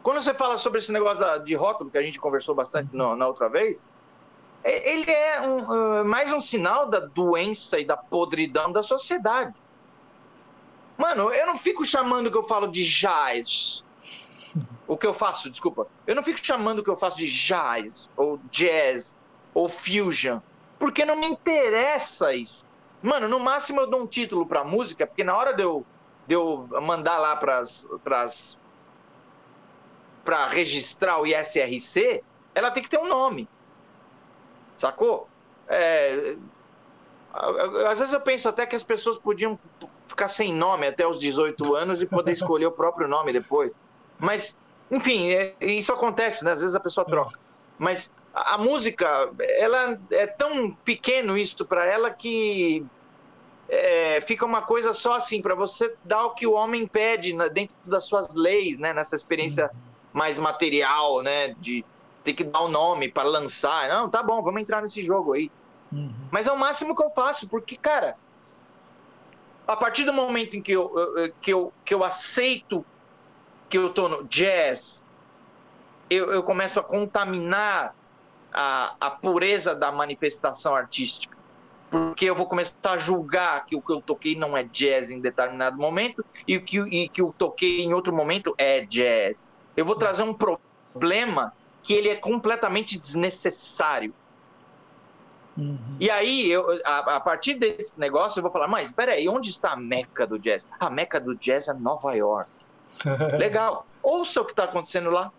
[0.03, 3.15] quando você fala sobre esse negócio da, de rótulo, que a gente conversou bastante no,
[3.15, 3.89] na outra vez,
[4.63, 9.55] é, ele é um, uh, mais um sinal da doença e da podridão da sociedade.
[10.97, 13.83] Mano, eu não fico chamando o que eu falo de jazz.
[14.88, 15.88] O que eu faço, desculpa.
[16.05, 19.15] Eu não fico chamando o que eu faço de jazz, ou jazz,
[19.53, 20.39] ou fusion.
[20.79, 22.65] Porque não me interessa isso.
[23.01, 25.86] Mano, no máximo eu dou um título pra música, porque na hora de eu,
[26.25, 28.57] de eu mandar lá pras, pras,
[30.25, 32.23] pra registrar o ISRC,
[32.55, 33.47] ela tem que ter um nome.
[34.77, 35.27] Sacou?
[35.67, 36.36] É,
[37.88, 39.60] às vezes eu penso até que as pessoas podiam
[40.07, 43.71] ficar sem nome até os 18 anos e poder escolher o próprio nome depois.
[44.17, 44.57] Mas,
[44.89, 46.51] enfim, é, isso acontece, né?
[46.51, 47.38] Às vezes a pessoa troca.
[47.77, 48.10] Mas
[48.45, 52.86] a, música, ela é tão pequeno isso para ela que
[53.67, 57.76] é, fica uma coisa só assim, para você dar o que o homem pede dentro
[57.86, 58.93] das suas leis, né?
[58.93, 59.71] Nessa experiência
[60.13, 61.56] mais material, né?
[61.60, 61.84] De,
[62.23, 63.89] tem que dar o um nome para lançar.
[63.89, 65.52] Não, tá bom, vamos entrar nesse jogo aí.
[65.91, 66.12] Uhum.
[66.31, 68.17] Mas é o máximo que eu faço, porque, cara,
[69.67, 70.92] a partir do momento em que eu,
[71.42, 72.85] que eu, que eu aceito
[73.69, 75.02] que eu tô no jazz,
[76.10, 77.94] eu, eu começo a contaminar
[78.54, 81.35] a, a pureza da manifestação artística.
[81.89, 85.21] Porque eu vou começar a julgar que o que eu toquei não é jazz em
[85.21, 89.54] determinado momento e que, e que eu toquei em outro momento é jazz.
[89.75, 94.13] Eu vou trazer um problema que ele é completamente desnecessário.
[95.58, 95.77] Uhum.
[96.00, 99.50] E aí, eu, a, a, partir desse negócio, eu vou falar, mas espera aí, onde
[99.50, 100.67] está a meca do jazz?
[100.79, 102.50] A meca do jazz é Nova York.
[103.39, 103.87] Legal.
[104.04, 105.31] Ouça o que está acontecendo lá,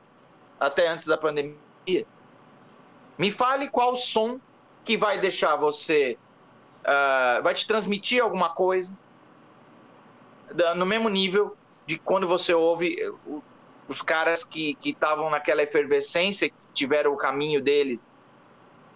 [0.59, 1.56] até antes da pandemia.
[3.18, 4.40] Me fale qual som
[4.84, 6.16] que vai deixar você
[6.84, 8.92] uh, vai te transmitir alguma coisa
[10.76, 11.54] no mesmo nível
[11.86, 12.96] de quando você ouve
[13.86, 18.06] os caras que estavam naquela efervescência, que tiveram o caminho deles.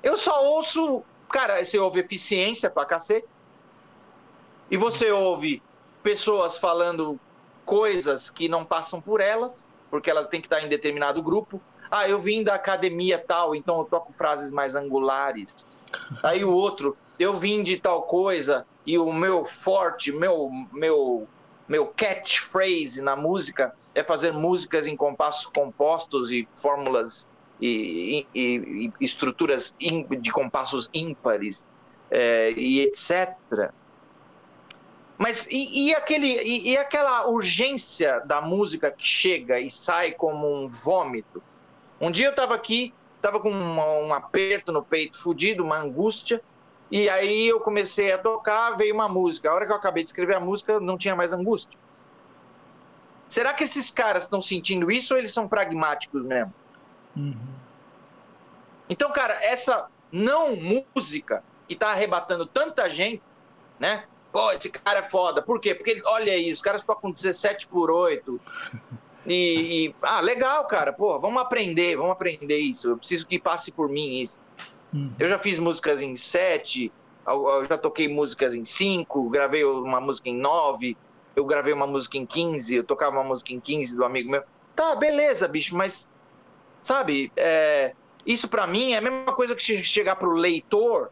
[0.02, 3.26] Eu só ouço, cara, você ouve eficiência pra cacete,
[4.70, 5.62] e você ouve
[6.02, 7.20] pessoas falando
[7.64, 11.60] coisas que não passam por elas, porque elas têm que estar em determinado grupo.
[11.94, 15.54] Ah, eu vim da academia tal, então eu toco frases mais angulares.
[16.22, 21.28] Aí o outro, eu vim de tal coisa e o meu forte, meu meu
[21.68, 27.26] meu catchphrase na música é fazer músicas em compassos compostos e fórmulas
[27.60, 31.66] e, e, e estruturas de compassos ímpares
[32.10, 33.70] é, e etc.
[35.18, 40.50] Mas e, e aquele, e, e, aquela urgência da música que chega e sai como
[40.50, 41.42] um vômito?
[42.02, 46.42] Um dia eu estava aqui, estava com uma, um aperto no peito fudido, uma angústia,
[46.90, 49.48] e aí eu comecei a tocar, veio uma música.
[49.48, 51.78] A hora que eu acabei de escrever a música, não tinha mais angústia.
[53.28, 56.52] Será que esses caras estão sentindo isso ou eles são pragmáticos mesmo?
[57.16, 57.36] Uhum.
[58.90, 63.22] Então, cara, essa não música que está arrebatando tanta gente,
[63.78, 64.04] né?
[64.32, 65.40] Pô, esse cara é foda.
[65.40, 65.72] Por quê?
[65.72, 68.40] Porque, olha aí, os caras tocam 17 por 8.
[69.26, 70.92] E, e, ah, legal, cara.
[70.92, 72.90] Pô, vamos aprender, vamos aprender isso.
[72.90, 74.36] Eu preciso que passe por mim isso.
[74.94, 75.10] Hum.
[75.18, 76.92] Eu já fiz músicas em 7,
[77.26, 80.96] eu já toquei músicas em 5, gravei uma música em 9,
[81.34, 84.42] eu gravei uma música em 15, eu tocava uma música em 15 do amigo meu.
[84.74, 86.08] Tá, beleza, bicho, mas
[86.82, 87.94] sabe, é,
[88.26, 91.10] isso para mim é a mesma coisa que chegar pro leitor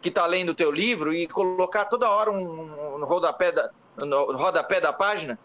[0.00, 4.36] que está lendo o teu livro e colocar toda hora um, um rodapé, da, no
[4.36, 5.38] rodapé da página.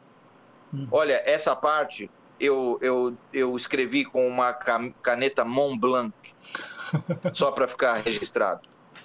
[0.74, 0.88] Hum.
[0.92, 2.10] Olha, essa parte
[2.40, 6.14] eu, eu, eu escrevi com uma caneta Mont Blanc,
[7.34, 8.62] só para ficar registrado.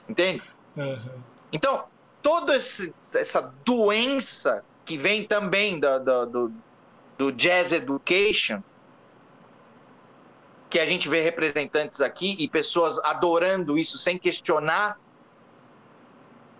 [0.08, 0.42] Entende?
[0.76, 1.20] Uhum.
[1.52, 1.84] Então,
[2.22, 6.52] toda essa doença que vem também do, do, do,
[7.18, 8.62] do Jazz Education,
[10.68, 14.98] que a gente vê representantes aqui e pessoas adorando isso sem questionar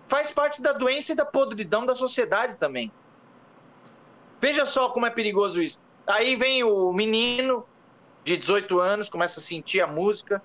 [0.07, 2.91] faz parte da doença e da podridão da sociedade também.
[4.43, 5.79] Veja só como é perigoso isso.
[6.05, 7.65] Aí vem o menino
[8.25, 10.43] de 18 anos, começa a sentir a música.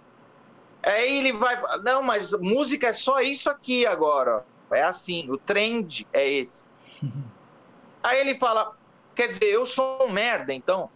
[0.85, 1.61] Aí ele vai.
[1.83, 4.45] Não, mas música é só isso aqui agora.
[4.71, 6.63] É assim, o trend é esse.
[8.01, 8.73] Aí ele fala:
[9.17, 10.89] quer dizer, eu sou um merda, então?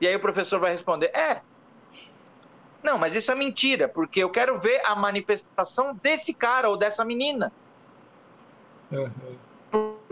[0.00, 1.42] E aí o professor vai responder: é.
[2.84, 7.04] Não, mas isso é mentira, porque eu quero ver a manifestação desse cara ou dessa
[7.04, 7.50] menina.
[8.92, 9.47] Uhum.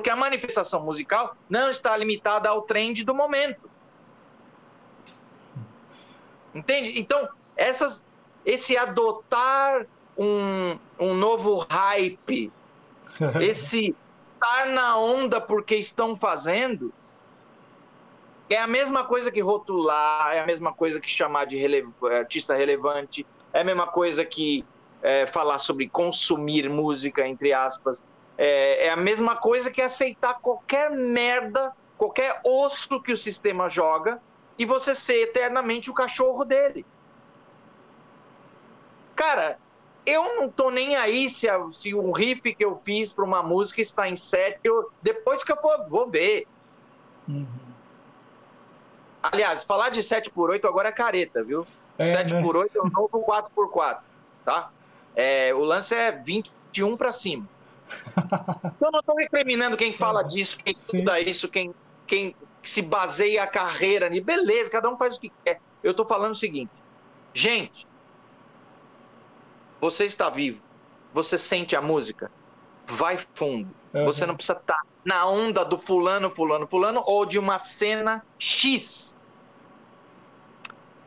[0.07, 3.68] Porque a manifestação musical não está limitada ao trend do momento.
[6.54, 7.00] Entende?
[7.00, 8.04] Então, essas,
[8.44, 9.84] esse adotar
[10.16, 12.52] um, um novo hype,
[13.42, 16.94] esse estar na onda porque estão fazendo,
[18.48, 21.84] é a mesma coisa que rotular, é a mesma coisa que chamar de rele
[22.16, 24.64] artista relevante, é a mesma coisa que
[25.02, 28.00] é, falar sobre consumir música, entre aspas.
[28.39, 34.20] É, é a mesma coisa que aceitar qualquer merda, qualquer osso que o sistema joga
[34.59, 36.84] e você ser eternamente o cachorro dele.
[39.14, 39.59] Cara,
[40.05, 43.43] eu não tô nem aí se, a, se um riff que eu fiz para uma
[43.43, 46.47] música está em 7, eu, depois que eu for, vou ver.
[47.26, 47.47] Uhum.
[49.22, 51.66] Aliás, falar de 7 por 8 agora é careta, viu?
[51.99, 52.43] É, 7 né?
[52.43, 54.16] por 8 é o novo 4 por 4
[54.47, 54.70] tá?
[55.14, 57.47] É, o lance é 21 para cima.
[58.80, 61.30] Eu não estou recriminando quem fala disso, quem estuda Sim.
[61.30, 61.74] isso, quem,
[62.07, 64.24] quem se baseia a carreira nisso.
[64.24, 65.61] Beleza, cada um faz o que quer.
[65.82, 66.70] Eu estou falando o seguinte:
[67.32, 67.87] gente,
[69.80, 70.61] você está vivo,
[71.12, 72.30] você sente a música,
[72.87, 73.68] vai fundo.
[73.95, 74.05] Uhum.
[74.05, 78.24] Você não precisa estar tá na onda do fulano, fulano, fulano ou de uma cena
[78.39, 79.14] X.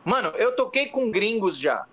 [0.04, 1.84] Mano, eu toquei com gringos já.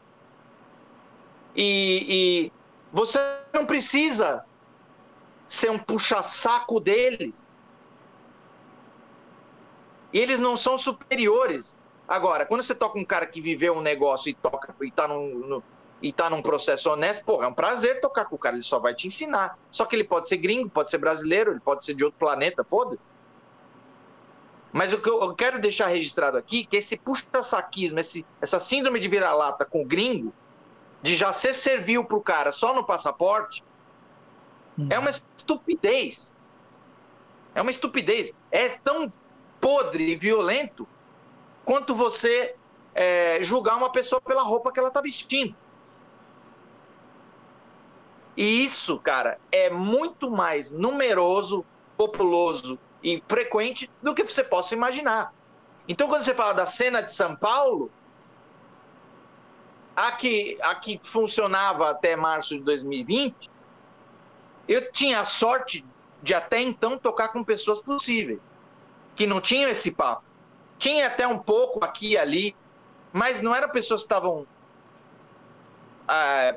[1.56, 2.52] E, e
[2.92, 3.20] você
[3.54, 4.46] não precisa
[5.48, 7.46] ser um puxa-saco deles.
[10.12, 11.76] E eles não são superiores.
[12.08, 15.30] Agora, quando você toca um cara que viveu um negócio e toca e tá num,
[15.40, 15.64] no,
[16.02, 18.80] e tá num processo honesto, pô, é um prazer tocar com o cara, ele só
[18.80, 19.58] vai te ensinar.
[19.72, 22.64] Só que ele pode ser gringo, pode ser brasileiro, ele pode ser de outro planeta,
[22.64, 23.10] foda-se.
[24.72, 28.00] Mas o que eu quero deixar registrado aqui, que esse puxa-saquismo,
[28.42, 30.34] essa síndrome de vira-lata com o gringo,
[31.02, 33.64] de já ser servil pro cara só no passaporte,
[34.78, 34.88] Hum.
[34.90, 36.34] É uma estupidez.
[37.56, 38.34] É uma estupidez.
[38.52, 39.12] É tão
[39.60, 40.88] podre e violento
[41.66, 42.56] quanto você
[42.94, 45.56] é, julgar uma pessoa pela roupa que ela está vestindo.
[48.36, 51.66] E isso, cara, é muito mais numeroso,
[51.98, 55.34] populoso e frequente do que você possa imaginar.
[55.88, 57.90] Então, quando você fala da cena de São Paulo,
[59.96, 63.50] a que, a que funcionava até março de 2020,
[64.68, 65.86] eu tinha a sorte
[66.22, 68.40] de até então tocar com pessoas possíveis,
[69.16, 70.24] que não tinham esse papo.
[70.78, 72.56] Tinha até um pouco aqui e ali,
[73.12, 74.46] mas não eram pessoas que estavam
[76.08, 76.56] ah,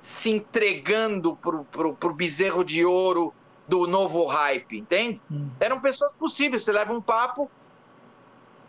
[0.00, 3.32] se entregando pro, pro, pro bezerro de ouro
[3.66, 5.20] do novo hype, entende?
[5.30, 5.48] Hum.
[5.60, 6.62] Eram pessoas possíveis.
[6.62, 7.50] Você leva um papo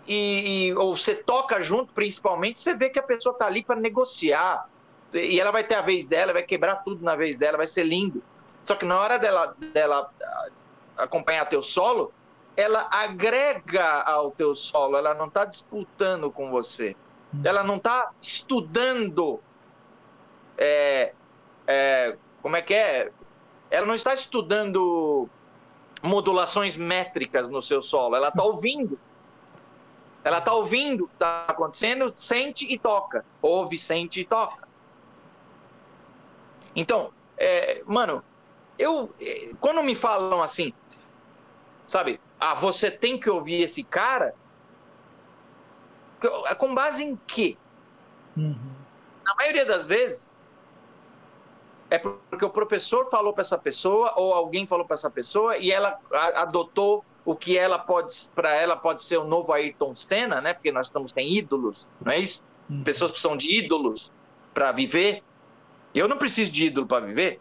[0.08, 3.80] e, e, ou você toca junto, principalmente, você vê que a pessoa tá ali para
[3.80, 4.68] negociar
[5.14, 7.84] e ela vai ter a vez dela, vai quebrar tudo na vez dela, vai ser
[7.84, 8.22] lindo.
[8.64, 10.48] Só que na hora dela, dela ah,
[10.98, 12.14] acompanhar teu solo,
[12.56, 16.96] ela agrega ao teu solo, ela não está disputando com você,
[17.34, 17.42] hum.
[17.44, 19.40] ela não está estudando
[20.60, 21.14] é,
[21.66, 23.12] é, como é que é?
[23.72, 25.30] Ela não está estudando
[26.02, 29.00] modulações métricas no seu solo, ela está ouvindo.
[30.22, 33.24] Ela está ouvindo o que está acontecendo, sente e toca.
[33.42, 34.68] Ouve, sente e toca.
[36.76, 38.22] Então, é, mano,
[38.80, 40.74] eu é, quando me falam assim,
[41.88, 44.34] sabe, ah, você tem que ouvir esse cara,
[46.58, 47.58] com base em quê?
[48.36, 48.56] Uhum.
[49.24, 50.30] Na maioria das vezes,
[51.90, 55.72] é porque o professor falou para essa pessoa ou alguém falou para essa pessoa e
[55.72, 56.00] ela
[56.36, 60.54] adotou o que ela pode para ela pode ser o novo Ayrton Senna, né?
[60.54, 62.44] Porque nós estamos sem ídolos, não é isso?
[62.70, 62.84] Hum.
[62.84, 64.12] Pessoas precisam de ídolos
[64.54, 65.24] para viver.
[65.94, 67.40] Eu não preciso de ídolo para viver.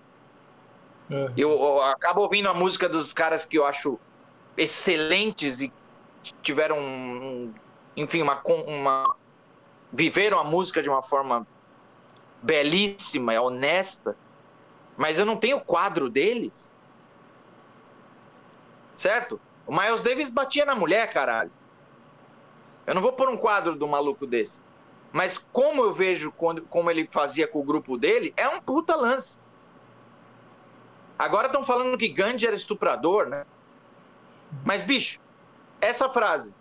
[1.11, 1.33] É.
[1.37, 3.99] Eu, eu, acabo ouvindo a música dos caras que eu acho
[4.57, 5.73] excelentes e
[6.43, 7.53] tiveram, um,
[7.97, 9.17] enfim, uma, uma
[9.93, 11.47] viveram a música de uma forma
[12.43, 14.15] belíssima, honesta
[14.99, 16.69] mas eu não tenho quadro deles.
[18.97, 19.41] Certo?
[19.65, 21.53] O Miles Davis batia na mulher, caralho.
[22.85, 24.61] Eu não vou pôr um quadro do maluco desse.
[25.13, 28.97] Mas como eu vejo quando, como ele fazia com o grupo dele, é um puta
[28.97, 29.39] lance.
[31.19, 33.45] Agora estão falando que Gandhi era estuprador, né?
[34.65, 35.19] Mas, bicho,
[35.81, 36.55] essa frase,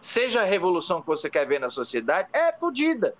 [0.00, 3.14] seja a revolução que você quer ver na sociedade, é fodida.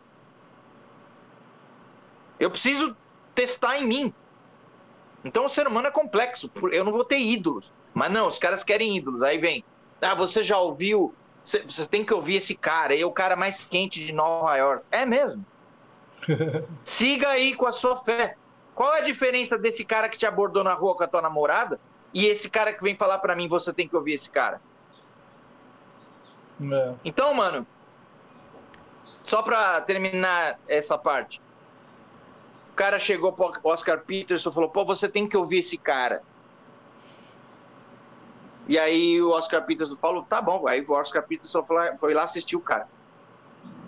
[2.38, 2.96] Eu preciso
[3.34, 4.14] testar em mim.
[5.24, 6.50] Então o ser humano é complexo.
[6.72, 7.72] Eu não vou ter ídolos.
[7.92, 9.22] Mas não, os caras querem ídolos.
[9.22, 9.64] Aí vem,
[10.00, 11.14] ah, você já ouviu?
[11.44, 12.94] Você, você tem que ouvir esse cara.
[12.94, 14.84] Ele é o cara mais quente de Nova York.
[14.90, 15.44] É mesmo.
[16.84, 18.36] Siga aí com a sua fé.
[18.78, 21.80] Qual é a diferença desse cara que te abordou na rua com a tua namorada
[22.14, 24.60] e esse cara que vem falar para mim, você tem que ouvir esse cara?
[26.62, 26.94] É.
[27.04, 27.66] Então, mano,
[29.24, 31.40] só pra terminar essa parte
[32.78, 36.22] cara chegou pro Oscar Peterson e falou: pô, você tem que ouvir esse cara.
[38.68, 40.68] E aí o Oscar Peterson falou: tá bom.
[40.68, 42.86] Aí o Oscar Peterson foi lá assistir o cara.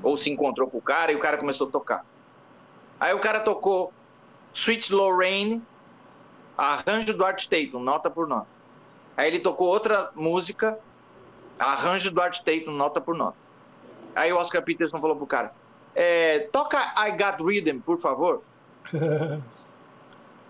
[0.02, 2.04] Ou se encontrou com o cara e o cara começou a tocar.
[2.98, 3.92] Aí o cara tocou
[4.52, 5.62] Sweet Lorraine,
[6.56, 8.46] arranjo do Art Tatum, nota por nota.
[9.16, 10.78] Aí ele tocou outra música,
[11.58, 13.36] arranjo do Art Tatum, nota por nota.
[14.14, 15.52] Aí o Oscar Peterson falou pro cara:
[15.94, 18.42] é, toca I Got Rhythm, por favor.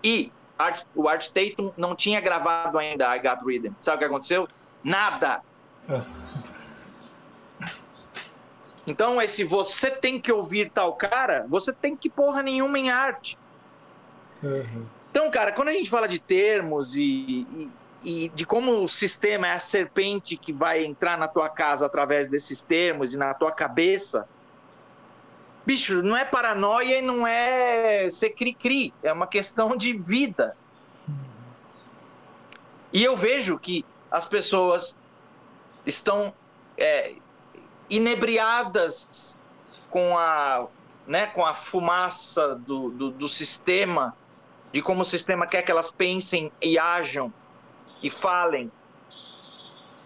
[0.03, 3.73] e Art, o Art Tatum não tinha gravado ainda I Got Rhythm.
[3.81, 4.47] Sabe o que aconteceu?
[4.83, 5.41] Nada.
[8.87, 13.37] Então, esse você tem que ouvir tal cara, você tem que porra nenhuma em arte.
[14.43, 14.85] Uhum.
[15.09, 17.69] Então, cara, quando a gente fala de termos e, e,
[18.03, 22.29] e, de como o sistema é a serpente que vai entrar na tua casa através
[22.29, 24.27] desses termos e na tua cabeça,
[25.65, 30.55] bicho, não é paranoia e não é ser cri-cri, é uma questão de vida.
[32.93, 34.95] E eu vejo que as pessoas
[35.85, 36.33] estão
[36.77, 37.13] é,
[37.89, 39.35] inebriadas
[39.89, 40.67] com a,
[41.05, 44.15] né, com a fumaça do, do, do sistema,
[44.71, 47.31] de como o sistema quer que elas pensem e ajam
[48.01, 48.71] e falem.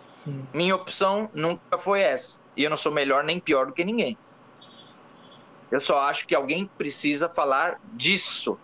[0.08, 0.46] Sim.
[0.54, 2.40] Minha opção nunca foi essa.
[2.56, 4.18] E eu não sou melhor nem pior do que ninguém.
[5.70, 8.58] Eu só acho que alguém precisa falar disso.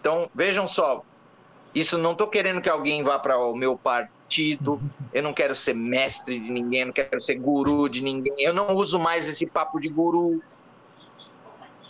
[0.00, 1.02] Então, vejam só,
[1.74, 4.80] isso não estou querendo que alguém vá para o meu partido,
[5.12, 8.54] eu não quero ser mestre de ninguém, eu não quero ser guru de ninguém, eu
[8.54, 10.42] não uso mais esse papo de guru,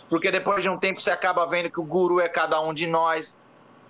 [0.09, 2.87] porque depois de um tempo você acaba vendo que o guru é cada um de
[2.87, 3.37] nós.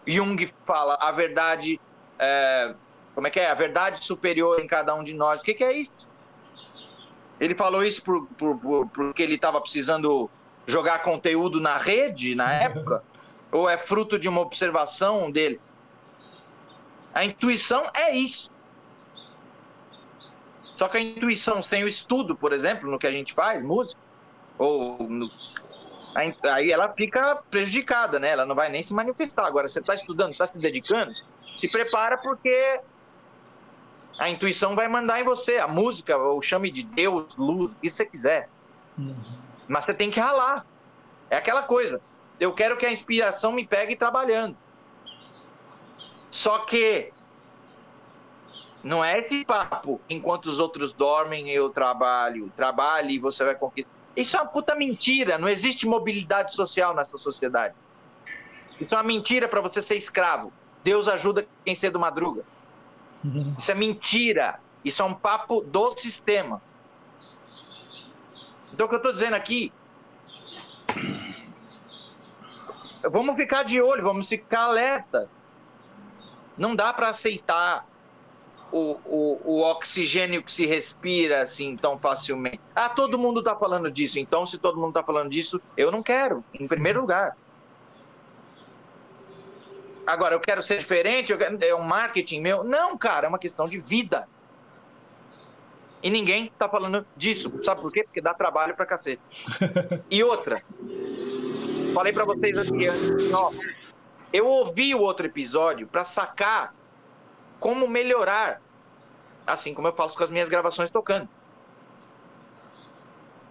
[0.05, 1.79] Jung fala a verdade,
[2.17, 2.73] é,
[3.15, 3.49] como é que é?
[3.49, 5.39] A verdade superior em cada um de nós.
[5.39, 6.07] O que, que é isso?
[7.39, 10.29] Ele falou isso por, por, por, porque ele estava precisando
[10.67, 13.01] jogar conteúdo na rede na época.
[13.51, 15.59] Ou é fruto de uma observação dele?
[17.13, 18.51] A intuição é isso.
[20.75, 23.99] Só que a intuição sem o estudo, por exemplo, no que a gente faz, música,
[24.57, 25.29] ou no,
[26.15, 28.29] aí ela fica prejudicada, né?
[28.29, 29.45] Ela não vai nem se manifestar.
[29.45, 31.11] Agora, você está estudando, está se dedicando,
[31.55, 32.79] se prepara porque
[34.17, 35.57] a intuição vai mandar em você.
[35.57, 38.49] A música, ou chame de Deus, luz, o que você quiser.
[38.97, 39.15] Uhum.
[39.67, 40.65] Mas você tem que ralar.
[41.29, 42.01] É aquela coisa.
[42.39, 44.57] Eu quero que a inspiração me pegue trabalhando.
[46.31, 47.11] Só que
[48.83, 53.98] não é esse papo, enquanto os outros dormem, eu trabalho, trabalhe e você vai conquistar.
[54.15, 55.37] Isso é uma puta mentira.
[55.37, 57.75] Não existe mobilidade social nessa sociedade.
[58.79, 60.51] Isso é uma mentira para você ser escravo.
[60.83, 62.43] Deus ajuda quem cedo madruga.
[63.57, 64.59] Isso é mentira.
[64.83, 66.61] Isso é um papo do sistema.
[68.73, 69.73] Então, o que eu estou dizendo aqui.
[73.11, 75.29] Vamos ficar de olho, vamos ficar alerta.
[76.57, 77.85] Não dá para aceitar
[78.71, 82.59] o, o, o oxigênio que se respira assim tão facilmente.
[82.75, 86.03] Ah, todo mundo está falando disso, então se todo mundo está falando disso, eu não
[86.03, 87.35] quero, em primeiro lugar.
[90.05, 92.63] Agora, eu quero ser diferente, quero, é um marketing meu.
[92.63, 94.27] Não, cara, é uma questão de vida.
[96.01, 97.51] E ninguém está falando disso.
[97.61, 98.03] Sabe por quê?
[98.03, 99.21] Porque dá trabalho pra cacete.
[100.09, 100.63] E outra,
[101.93, 103.51] falei para vocês aqui antes, ó,
[104.33, 106.73] eu ouvi o outro episódio para sacar
[107.59, 108.61] como melhorar,
[109.45, 111.27] assim como eu faço com as minhas gravações tocando.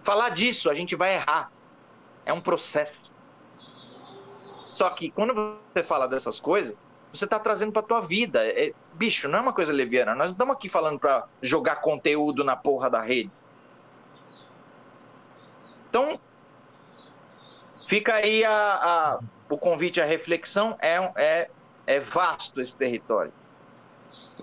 [0.03, 1.51] Falar disso, a gente vai errar.
[2.25, 3.11] É um processo.
[4.71, 5.33] Só que quando
[5.73, 6.77] você fala dessas coisas,
[7.13, 8.45] você está trazendo para tua vida.
[8.45, 10.15] É, bicho, não é uma coisa leviana.
[10.15, 13.31] Nós não estamos aqui falando para jogar conteúdo na porra da rede.
[15.89, 16.19] Então,
[17.87, 20.77] fica aí a, a o convite à reflexão.
[20.79, 21.49] É, é,
[21.87, 23.33] é vasto esse território.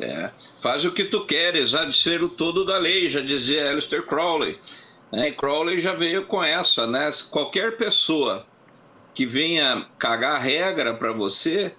[0.01, 0.31] É.
[0.61, 4.03] Faz o que tu queres, já de ser o todo da lei, já dizia Alistair
[4.03, 4.59] Crowley.
[5.13, 7.11] É, Crowley já veio com essa, né?
[7.31, 8.47] Qualquer pessoa
[9.15, 11.73] que venha cagar regra para você,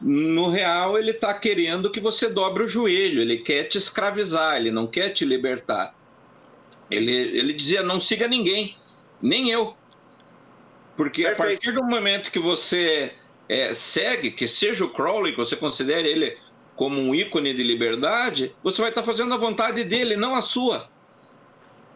[0.00, 4.70] no real ele está querendo que você dobre o joelho, ele quer te escravizar, ele
[4.70, 5.94] não quer te libertar.
[6.90, 8.74] Ele, ele dizia: não siga ninguém,
[9.22, 9.76] nem eu.
[10.96, 11.42] Porque Perfeito.
[11.42, 13.12] a partir do momento que você
[13.48, 16.36] é, segue, que seja o Crowley, que você considere ele
[16.80, 20.88] como um ícone de liberdade, você vai estar fazendo a vontade dele, não a sua.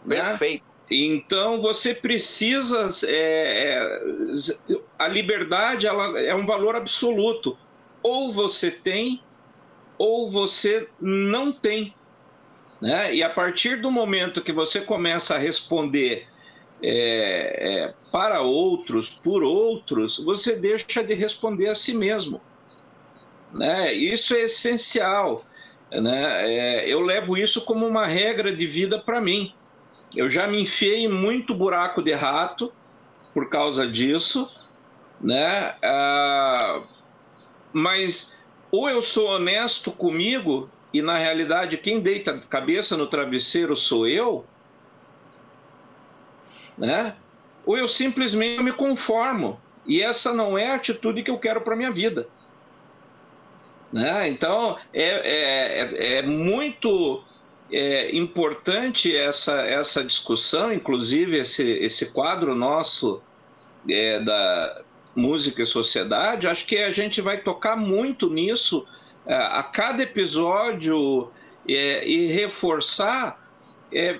[0.04, 0.16] Né?
[0.16, 0.62] Perfeito.
[0.62, 0.70] Né?
[0.90, 2.90] Então você precisa.
[3.06, 7.56] É, é, a liberdade ela é um valor absoluto.
[8.02, 9.22] Ou você tem,
[9.96, 11.94] ou você não tem.
[12.78, 13.14] Né?
[13.14, 16.26] E a partir do momento que você começa a responder
[16.82, 22.38] é, é, para outros, por outros, você deixa de responder a si mesmo.
[23.54, 23.94] Né?
[23.94, 25.42] Isso é essencial.
[25.90, 26.50] Né?
[26.52, 29.54] É, eu levo isso como uma regra de vida para mim.
[30.14, 32.72] Eu já me enfiei em muito buraco de rato
[33.32, 34.48] por causa disso,
[35.20, 35.74] né?
[35.82, 36.80] Ah,
[37.72, 38.32] mas
[38.70, 44.44] ou eu sou honesto comigo e na realidade quem deita cabeça no travesseiro sou eu,
[46.78, 47.16] né?
[47.66, 51.74] Ou eu simplesmente me conformo e essa não é a atitude que eu quero para
[51.74, 52.28] minha vida.
[53.94, 54.28] Né?
[54.28, 57.22] Então, é, é, é, é muito
[57.70, 63.22] é, importante essa, essa discussão, inclusive esse, esse quadro nosso
[63.88, 64.82] é, da
[65.14, 66.48] música e sociedade.
[66.48, 68.84] Acho que a gente vai tocar muito nisso
[69.24, 71.30] é, a cada episódio
[71.68, 73.48] é, e reforçar.
[73.92, 74.18] É,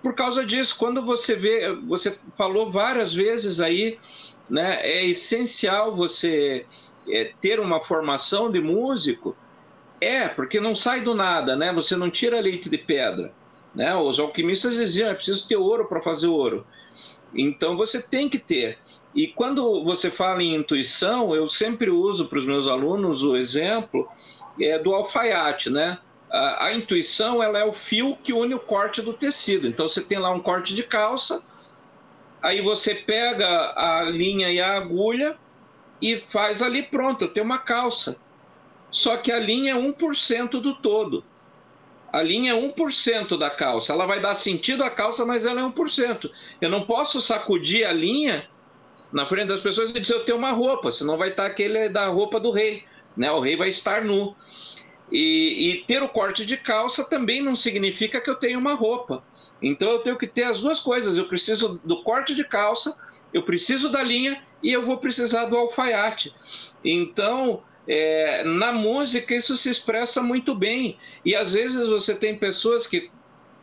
[0.00, 3.98] por causa disso, quando você vê, você falou várias vezes aí,
[4.48, 6.64] né, é essencial você
[7.10, 9.36] é, ter uma formação de músico,
[10.00, 11.72] é, porque não sai do nada, né?
[11.72, 13.32] Você não tira leite de pedra.
[13.74, 13.94] Né?
[13.94, 16.66] Os alquimistas diziam, é preciso ter ouro para fazer ouro.
[17.34, 18.78] Então você tem que ter.
[19.14, 24.08] E quando você fala em intuição, eu sempre uso para os meus alunos o exemplo
[24.60, 25.98] é, do alfaiate, né?
[26.30, 29.66] A, a, intuição ela é o fio que une o corte do tecido.
[29.66, 31.42] Então você tem lá um corte de calça,
[32.42, 35.36] aí você pega a linha e a agulha,
[36.00, 38.16] e faz ali, pronto, eu tenho uma calça.
[38.90, 41.24] Só que a linha é 1% do todo.
[42.12, 43.92] A linha é 1% da calça.
[43.92, 46.30] Ela vai dar sentido à calça, mas ela é 1%.
[46.60, 48.42] Eu não posso sacudir a linha
[49.12, 52.06] na frente das pessoas e dizer eu tenho uma roupa, senão vai estar aquele da
[52.06, 52.84] roupa do rei.
[53.16, 53.30] Né?
[53.30, 54.34] O rei vai estar nu.
[55.10, 59.22] E, e ter o corte de calça também não significa que eu tenho uma roupa.
[59.60, 61.16] Então eu tenho que ter as duas coisas.
[61.16, 62.96] Eu preciso do corte de calça
[63.32, 66.32] eu preciso da linha e eu vou precisar do alfaiate.
[66.84, 70.98] Então, é, na música isso se expressa muito bem.
[71.24, 73.10] E às vezes você tem pessoas que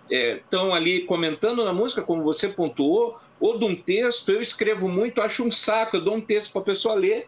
[0.09, 4.87] estão é, ali comentando na música, como você pontuou, ou de um texto, eu escrevo
[4.87, 7.27] muito, acho um saco, eu dou um texto para a pessoa ler,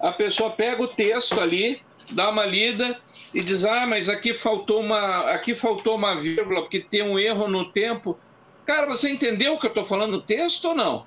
[0.00, 2.98] a pessoa pega o texto ali, dá uma lida
[3.32, 7.48] e diz: "Ah, mas aqui faltou uma, aqui faltou uma vírgula porque tem um erro
[7.48, 8.18] no tempo".
[8.64, 11.06] Cara, você entendeu o que eu estou falando no texto ou não?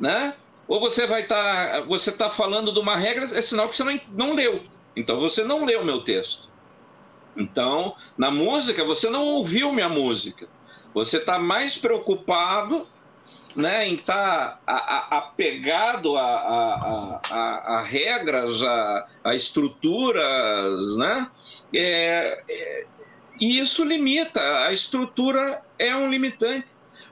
[0.00, 0.34] Né?
[0.66, 3.84] Ou você vai estar, tá, você está falando de uma regra, é sinal que você
[3.84, 4.62] não, não leu.
[4.96, 6.48] Então você não leu meu texto.
[7.36, 10.48] Então, na música, você não ouviu minha música.
[10.94, 12.86] Você está mais preocupado
[13.54, 21.30] né, em estar tá apegado a, a, a, a, regras, a, a estruturas, né?
[21.74, 22.86] É, é,
[23.40, 26.68] e isso limita, a estrutura é um limitante.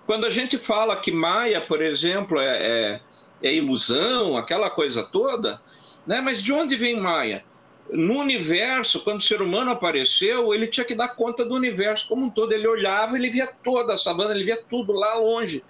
[0.09, 3.01] Quando a gente fala que Maia, por exemplo, é, é,
[3.43, 5.61] é ilusão, aquela coisa toda,
[6.07, 6.23] né?
[6.23, 7.45] mas de onde vem Maia?
[7.93, 12.25] no universo, quando o ser humano apareceu, ele tinha que dar conta do universo como
[12.25, 12.53] um todo.
[12.53, 15.63] Ele olhava, ele via toda a savana, ele via tudo lá longe.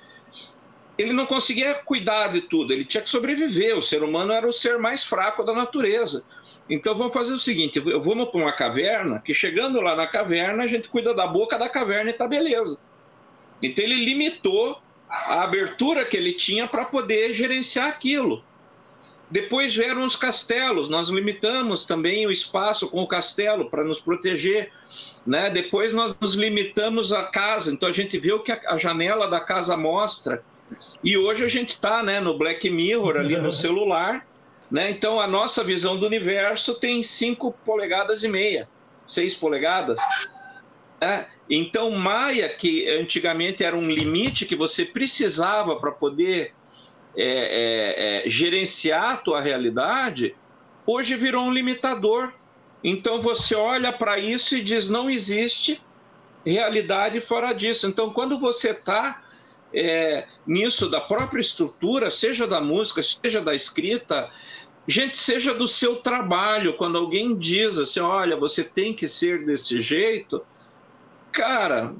[0.96, 3.76] Ele não conseguia cuidar de tudo, ele tinha que sobreviver.
[3.76, 6.24] O ser humano era o ser mais fraco da natureza.
[6.70, 10.66] Então vamos fazer o seguinte: vou para uma caverna, que chegando lá na caverna, a
[10.68, 12.97] gente cuida da boca da caverna e tá beleza.
[13.62, 18.44] Então ele limitou a abertura que ele tinha para poder gerenciar aquilo.
[19.30, 24.72] Depois vieram os castelos, nós limitamos também o espaço com o castelo para nos proteger.
[25.26, 25.50] Né?
[25.50, 29.40] Depois nós nos limitamos à casa, então a gente vê o que a janela da
[29.40, 30.42] casa mostra.
[31.04, 34.26] E hoje a gente está né, no Black Mirror, ali no celular.
[34.70, 34.90] Né?
[34.90, 38.66] Então a nossa visão do universo tem 5 polegadas e meia,
[39.06, 40.00] 6 polegadas.
[41.00, 41.26] Né?
[41.48, 46.52] Então Maia, que antigamente era um limite que você precisava para poder
[47.16, 50.36] é, é, é, gerenciar a tua realidade,
[50.86, 52.32] hoje virou um limitador.
[52.82, 55.80] Então você olha para isso e diz: não existe
[56.44, 57.86] realidade fora disso.
[57.86, 59.22] Então, quando você está
[59.72, 64.30] é, nisso da própria estrutura, seja da música, seja da escrita,
[64.86, 69.80] gente, seja do seu trabalho, quando alguém diz assim: olha, você tem que ser desse
[69.80, 70.44] jeito,
[71.38, 71.94] cara,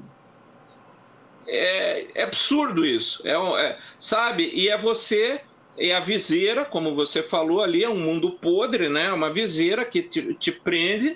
[1.47, 3.25] é, é absurdo isso.
[3.25, 4.51] É, é, sabe?
[4.53, 5.39] E é você,
[5.77, 9.11] é a viseira, como você falou ali, é um mundo podre, né?
[9.13, 11.15] Uma viseira que te, te prende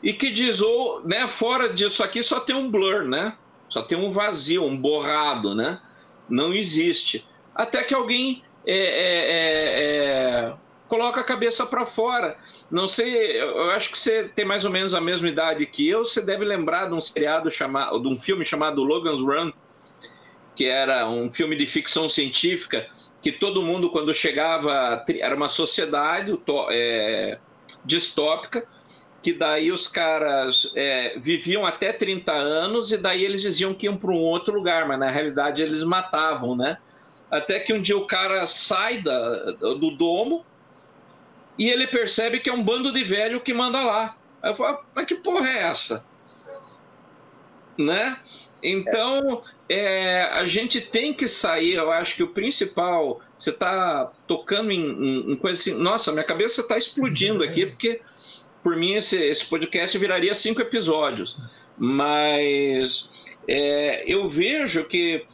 [0.00, 3.36] e que diz, ou, né, fora disso aqui só tem um blur, né?
[3.68, 5.80] Só tem um vazio, um borrado, né?
[6.28, 7.26] Não existe.
[7.52, 10.54] Até que alguém é, é, é, é
[10.88, 12.36] coloca a cabeça para fora.
[12.70, 16.04] Não sei, eu acho que você tem mais ou menos a mesma idade que eu.
[16.04, 19.52] Você deve lembrar de um seriado chamado, de um filme chamado Logan's Run,
[20.54, 22.86] que era um filme de ficção científica
[23.20, 26.38] que todo mundo quando chegava era uma sociedade
[26.70, 27.38] é,
[27.84, 28.66] distópica
[29.24, 33.96] que daí os caras é, viviam até 30 anos e daí eles diziam que iam
[33.96, 36.76] para um outro lugar, mas na realidade eles matavam, né?
[37.30, 40.44] Até que um dia o cara sai da, do domo
[41.58, 44.16] e ele percebe que é um bando de velho que manda lá.
[44.42, 46.04] Aí eu falo, mas que porra é essa?
[47.78, 48.18] Né?
[48.62, 54.70] Então, é, a gente tem que sair, eu acho que o principal, você está tocando
[54.70, 58.00] em, em, em coisa assim, nossa, minha cabeça está explodindo aqui, porque
[58.62, 61.38] por mim esse, esse podcast viraria cinco episódios.
[61.76, 63.08] Mas
[63.46, 65.33] é, eu vejo que ah,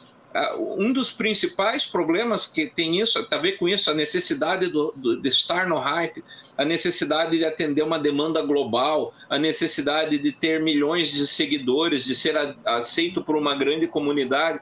[0.57, 4.93] um dos principais problemas que tem isso, tem a ver com isso, a necessidade do,
[4.93, 6.23] do, de estar no hype,
[6.57, 12.15] a necessidade de atender uma demanda global, a necessidade de ter milhões de seguidores, de
[12.15, 14.61] ser aceito por uma grande comunidade.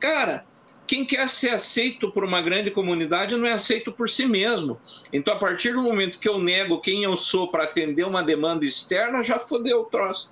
[0.00, 0.44] Cara,
[0.86, 4.80] quem quer ser aceito por uma grande comunidade não é aceito por si mesmo.
[5.12, 8.64] Então, a partir do momento que eu nego quem eu sou para atender uma demanda
[8.64, 10.30] externa, já fodeu o troço.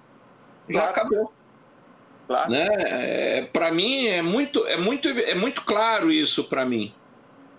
[0.69, 0.91] Já claro.
[0.91, 1.36] acabou.
[2.27, 2.51] Claro.
[2.51, 2.68] Né?
[2.79, 6.93] É, para mim é muito, é muito, é muito claro isso para mim.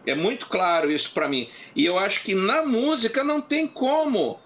[0.05, 1.49] É muito claro isso para mim.
[1.75, 4.39] E eu acho que na música não tem como.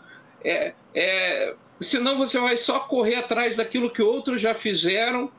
[0.43, 5.31] É, é, senão você vai só correr atrás daquilo que outros já fizeram.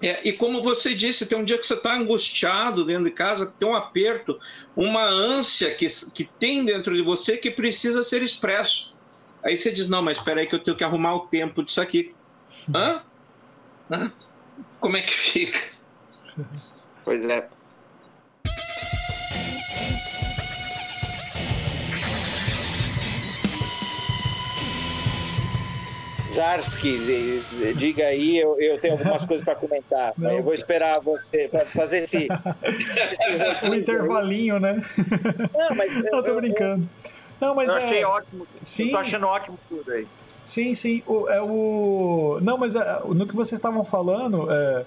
[0.00, 3.52] É, e como você disse, tem um dia que você está angustiado dentro de casa,
[3.58, 4.38] tem um aperto,
[4.76, 8.96] uma ânsia que, que tem dentro de você que precisa ser expresso.
[9.42, 11.80] Aí você diz: Não, mas espera aí que eu tenho que arrumar o tempo disso
[11.80, 12.14] aqui.
[12.74, 13.02] Hã?
[13.88, 14.12] Né?
[14.80, 15.58] Como é que fica?
[17.04, 17.48] Pois é.
[26.30, 27.42] Zarski,
[27.76, 30.12] diga aí, eu, eu tenho algumas coisas para comentar.
[30.16, 32.28] Não, eu vou esperar você para fazer esse,
[33.12, 34.80] esse um intervalinho, né?
[35.52, 36.88] Não, mas eu, eu tô brincando.
[37.40, 38.06] Eu, não, mas eu achei é...
[38.06, 38.46] ótimo.
[38.62, 38.86] Sim.
[38.86, 40.06] Eu tô achando ótimo tudo aí.
[40.48, 41.02] Sim, sim.
[41.06, 42.38] O, é o...
[42.40, 44.86] Não, mas é, no que vocês estavam falando, é,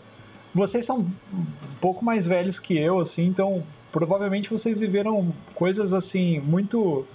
[0.55, 1.01] vocês são
[1.31, 1.45] um
[1.79, 7.05] pouco mais velhos que eu, assim, então provavelmente vocês viveram coisas assim muito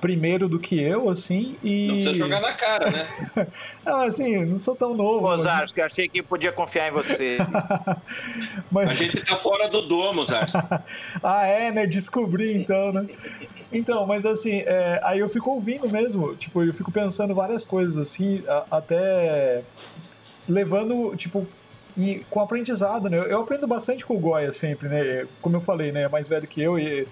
[0.00, 1.86] primeiro do que eu, assim, e...
[1.86, 3.46] Não precisa jogar na cara, né?
[3.84, 5.28] não, assim, não sou tão novo.
[5.72, 7.38] Que eu achei que podia confiar em você.
[8.70, 8.90] mas...
[8.90, 10.52] A gente tá fora do domo, Zars.
[11.22, 11.86] ah, é, né?
[11.86, 13.06] Descobri, então, né?
[13.72, 17.98] Então, mas assim, é, aí eu fico ouvindo mesmo, tipo, eu fico pensando várias coisas,
[17.98, 19.62] assim, a, até
[20.48, 21.46] levando, tipo,
[21.96, 23.18] e com aprendizado, né?
[23.18, 25.26] Eu aprendo bastante com o Goya sempre, né?
[25.42, 26.02] Como eu falei, né?
[26.02, 27.06] É mais velho que eu e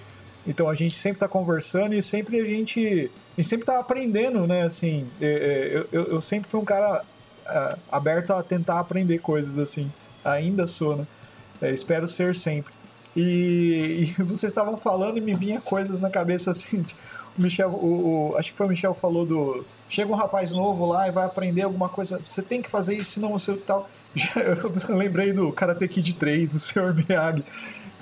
[0.46, 4.62] então a gente sempre está conversando e sempre a gente, gente sempre está aprendendo, né?
[4.62, 7.04] Assim, é, é, eu, eu, sempre fui um cara
[7.46, 9.90] é, aberto a tentar aprender coisas assim.
[10.24, 11.06] Ainda sou, né?
[11.60, 12.72] É, espero ser sempre.
[13.14, 16.86] E, e vocês estavam falando e me vinha coisas na cabeça assim.
[17.36, 20.86] O Michel, o, o, acho que foi o Michel falou do chega um rapaz novo
[20.86, 22.20] lá e vai aprender alguma coisa.
[22.24, 23.88] Você tem que fazer isso, senão você tal.
[24.88, 26.94] Eu lembrei do Karate Kid 3, do Sr.
[26.94, 27.44] Miyagi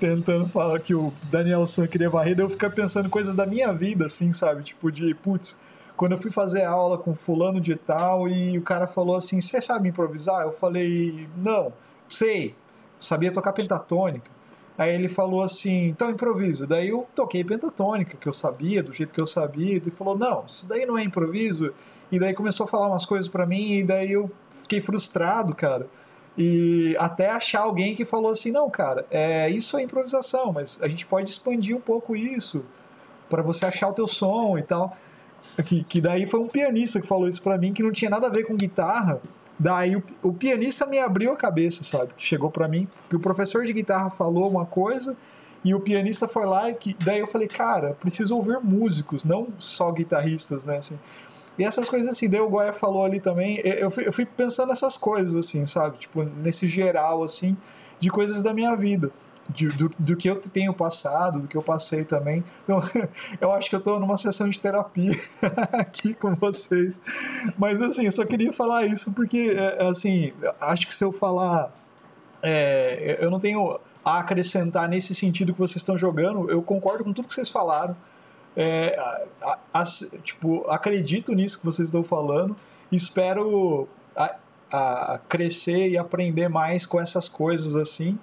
[0.01, 4.07] tentando falar que o Daniel San queria varrer, eu ficar pensando coisas da minha vida,
[4.07, 4.62] assim, sabe?
[4.62, 5.61] Tipo, de, putz,
[5.97, 9.61] quando eu fui fazer aula com fulano de tal e o cara falou assim, você
[9.61, 10.42] sabe improvisar?
[10.42, 11.72] Eu falei, não,
[12.09, 12.55] sei,
[12.99, 14.30] sabia tocar pentatônica.
[14.76, 16.66] Aí ele falou assim, então improvisa.
[16.66, 19.76] Daí eu toquei pentatônica, que eu sabia, do jeito que eu sabia.
[19.76, 21.72] Ele falou, não, isso daí não é improviso.
[22.11, 24.30] E daí começou a falar umas coisas para mim e daí eu
[24.62, 25.86] fiquei frustrado, cara.
[26.37, 30.89] E até achar alguém que falou assim: não, cara, é, isso é improvisação, mas a
[30.89, 32.64] gente pode expandir um pouco isso
[33.30, 34.97] para você achar o teu som e tal.
[35.64, 38.26] Que, que daí foi um pianista que falou isso para mim, que não tinha nada
[38.26, 39.20] a ver com guitarra.
[39.57, 42.12] Daí o, o pianista me abriu a cabeça, sabe?
[42.16, 45.16] Chegou para mim, que o professor de guitarra falou uma coisa
[45.64, 49.49] e o pianista foi lá e que, daí eu falei, cara, preciso ouvir músicos, não
[49.59, 50.78] só guitarristas, né?
[50.78, 50.99] Assim,
[51.59, 54.69] e essas coisas assim, daí o Goya falou ali também, eu fui, eu fui pensando
[54.69, 55.99] nessas coisas assim, sabe?
[55.99, 57.57] Tipo, nesse geral assim,
[58.01, 59.11] de coisas da minha vida.
[59.47, 62.43] De, do, do, que eu tenho passado, do que eu passei também.
[62.63, 62.83] Então,
[63.39, 65.15] eu acho que eu estou numa sessão de terapia
[65.71, 66.99] aqui com vocês.
[67.59, 71.71] Mas, assim, eu só queria falar isso porque, é, assim, acho que se eu falar.
[72.43, 77.13] É, eu não tenho a acrescentar nesse sentido que vocês estão jogando, eu concordo com
[77.13, 77.95] tudo que vocês falaram.
[78.57, 78.97] É,
[79.43, 79.85] a, a,
[80.23, 82.57] tipo, acredito nisso que vocês estão falando,
[82.93, 83.89] espero
[84.71, 88.19] a, crescer e aprender mais com essas coisas assim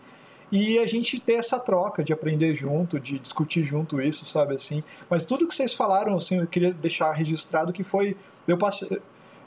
[0.52, 4.84] e a gente ter essa troca de aprender junto, de discutir junto isso, sabe assim.
[5.10, 9.02] Mas tudo que vocês falaram, assim, eu queria deixar registrado que foi eu passei,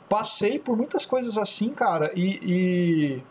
[0.09, 3.23] passei por muitas coisas assim, cara, e, e,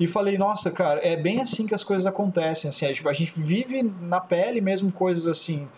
[0.00, 3.82] e falei, nossa, cara, é bem assim que as coisas acontecem, assim, a gente vive
[4.00, 5.68] na pele mesmo coisas assim.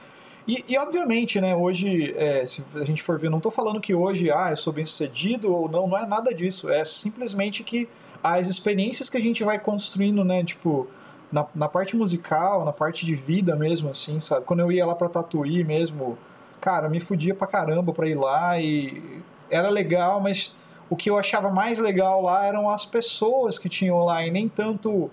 [0.47, 3.95] E, e obviamente, né, hoje, é, se a gente for ver, não estou falando que
[3.95, 6.71] hoje, ah, eu sou bem sucedido ou não, não é nada disso.
[6.71, 7.89] É simplesmente que
[8.23, 10.89] as experiências que a gente vai construindo, né, tipo,
[11.33, 14.45] na, na parte musical, na parte de vida mesmo, assim, sabe?
[14.45, 16.17] Quando eu ia lá pra Tatuí mesmo,
[16.61, 19.21] cara, me fudia pra caramba pra ir lá e
[19.51, 20.55] era legal, mas
[20.89, 24.49] o que eu achava mais legal lá eram as pessoas que tinham lá e nem
[24.49, 25.11] tanto,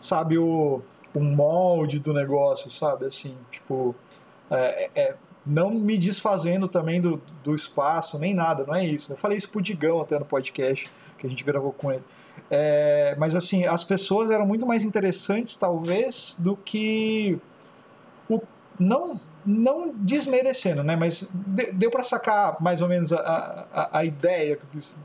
[0.00, 0.80] sabe, o,
[1.14, 3.04] o molde do negócio, sabe?
[3.04, 3.94] Assim, tipo
[4.50, 5.14] é, é,
[5.46, 9.12] não me desfazendo também do, do espaço, nem nada, não é isso.
[9.12, 12.02] Eu falei isso pro Digão até no podcast que a gente gravou com ele.
[12.50, 17.38] É, mas assim, as pessoas eram muito mais interessantes, talvez, do que
[18.28, 18.40] o.
[18.78, 20.96] Não, não desmerecendo, né?
[20.96, 21.32] Mas
[21.74, 24.98] deu para sacar mais ou menos a, a, a ideia que eu quis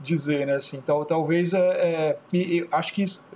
[0.00, 0.54] dizer, né?
[0.54, 3.28] Assim, então, talvez é, é acho que isso,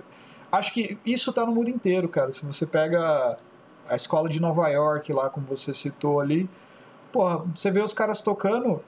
[0.51, 2.31] acho que isso tá no mundo inteiro, cara.
[2.31, 3.37] Se você pega
[3.89, 6.49] a escola de Nova York, lá como você citou ali,
[7.11, 8.81] porra, você vê os caras tocando,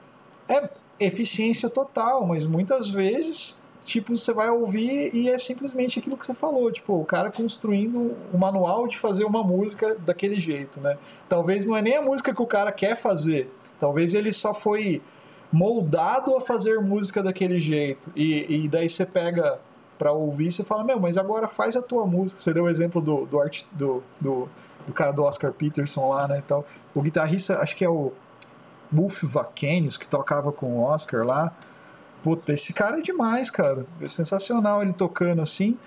[0.48, 0.70] é
[1.00, 6.34] eficiência total, mas muitas vezes, tipo, você vai ouvir e é simplesmente aquilo que você
[6.34, 10.98] falou, tipo, o cara construindo o manual de fazer uma música daquele jeito, né?
[11.28, 15.02] Talvez não é nem a música que o cara quer fazer, talvez ele só foi
[15.52, 19.60] moldado a fazer música daquele jeito, e, e daí você pega
[20.00, 22.42] para ouvir e você fala, meu, mas agora faz a tua música.
[22.42, 24.48] Você deu o exemplo do, do, art, do, do
[24.86, 26.66] do cara do Oscar Peterson lá, né, tal.
[26.94, 28.12] O guitarrista, acho que é o
[28.92, 31.52] Buff Vakenius, que tocava com o Oscar lá.
[32.24, 33.86] Puta, esse cara é demais, cara.
[34.02, 35.78] É sensacional ele tocando assim.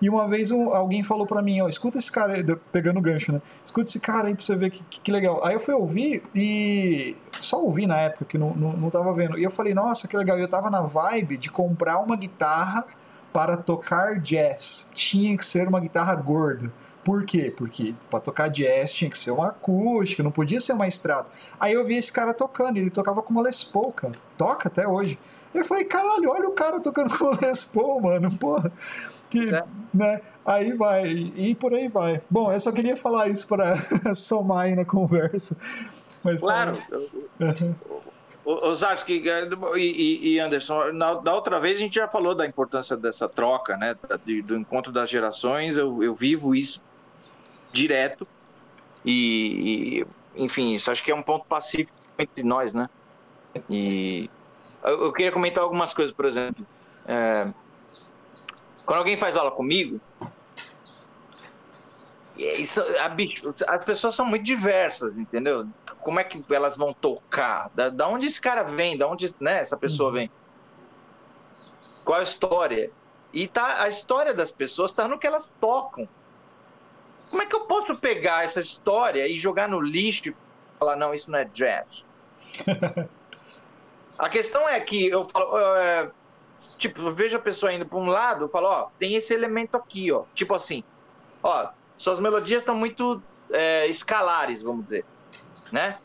[0.00, 3.02] E uma vez um, alguém falou para mim, ó, escuta esse cara, aí, pegando o
[3.02, 3.40] gancho, né?
[3.64, 5.44] Escuta esse cara aí pra você ver que, que, que, legal.
[5.44, 9.38] Aí eu fui ouvir e só ouvi na época que não, não, não tava vendo.
[9.38, 10.38] E eu falei, nossa, que legal.
[10.38, 12.84] E eu tava na vibe de comprar uma guitarra
[13.32, 14.90] para tocar jazz.
[14.94, 16.70] Tinha que ser uma guitarra gorda.
[17.04, 17.52] Por quê?
[17.54, 21.28] Porque para tocar jazz tinha que ser uma acústica, não podia ser uma estrada.
[21.60, 24.14] Aí eu vi esse cara tocando, ele tocava com uma Les Paul, cara.
[24.38, 25.18] Toca até hoje.
[25.52, 28.72] Eu falei, caralho, olha o cara tocando com uma Les Paul, mano, porra.
[29.28, 29.64] Que, é.
[29.92, 30.20] né?
[30.46, 32.22] Aí vai, e por aí vai.
[32.30, 33.74] Bom, eu só queria falar isso para
[34.14, 35.56] somar aí na conversa.
[36.22, 36.78] Mas, claro.
[38.46, 39.22] Osarski
[39.76, 43.96] e, Anderson, na, da outra vez a gente já falou da importância dessa troca, né?
[44.44, 45.76] Do encontro das gerações.
[45.76, 46.80] Eu, eu vivo isso
[47.74, 48.26] direto.
[49.04, 50.00] E,
[50.36, 52.88] e, enfim, isso acho que é um ponto pacífico entre nós, né?
[53.68, 54.30] E
[54.82, 56.66] eu, eu queria comentar algumas coisas, por exemplo.
[57.06, 57.52] É,
[58.86, 60.00] quando alguém faz aula comigo,
[62.36, 62.80] isso,
[63.14, 65.66] bicho, as pessoas são muito diversas, entendeu?
[66.00, 67.70] Como é que elas vão tocar?
[67.74, 68.96] Da, da onde esse cara vem?
[68.96, 70.14] Da onde né, essa pessoa uhum.
[70.16, 70.30] vem?
[72.04, 72.90] Qual a história?
[73.32, 76.08] E tá, a história das pessoas está no que elas tocam.
[77.34, 80.34] Como é que eu posso pegar essa história e jogar no lixo e
[80.78, 82.04] falar, não, isso não é jazz?
[84.16, 86.12] a questão é que eu falo, é,
[86.78, 89.76] tipo, eu vejo a pessoa indo para um lado, eu falo, ó, tem esse elemento
[89.76, 90.22] aqui, ó.
[90.32, 90.84] Tipo assim,
[91.42, 93.20] ó, suas melodias estão muito
[93.50, 95.04] é, escalares, vamos dizer,
[95.72, 95.98] né?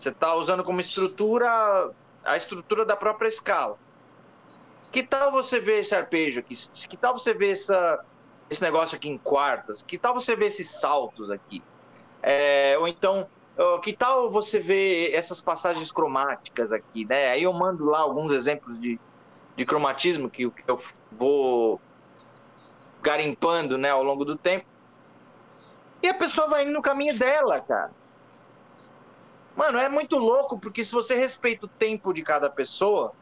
[0.00, 1.90] Você está usando como estrutura
[2.24, 3.76] a estrutura da própria escala.
[4.90, 6.56] Que tal você ver esse arpejo aqui?
[6.88, 8.02] Que tal você ver essa,
[8.50, 9.82] esse negócio aqui em quartas?
[9.82, 11.62] Que tal você ver esses saltos aqui?
[12.22, 13.26] É, ou então,
[13.82, 17.30] que tal você ver essas passagens cromáticas aqui, né?
[17.30, 18.98] Aí eu mando lá alguns exemplos de,
[19.56, 20.80] de cromatismo que, que eu
[21.12, 21.80] vou
[23.00, 24.66] garimpando, né, ao longo do tempo.
[26.02, 27.90] E a pessoa vai indo no caminho dela, cara.
[29.56, 33.12] Mano, é muito louco, porque se você respeita o tempo de cada pessoa,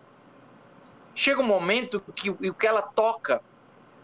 [1.14, 3.42] chega um momento que o que ela toca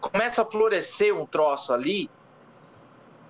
[0.09, 2.09] começa a florescer um troço ali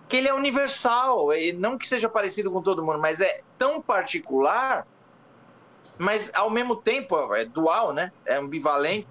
[0.07, 4.86] que ele é universal, não que seja parecido com todo mundo, mas é tão particular,
[5.97, 8.11] mas ao mesmo tempo é dual, né?
[8.23, 9.07] É ambivalente.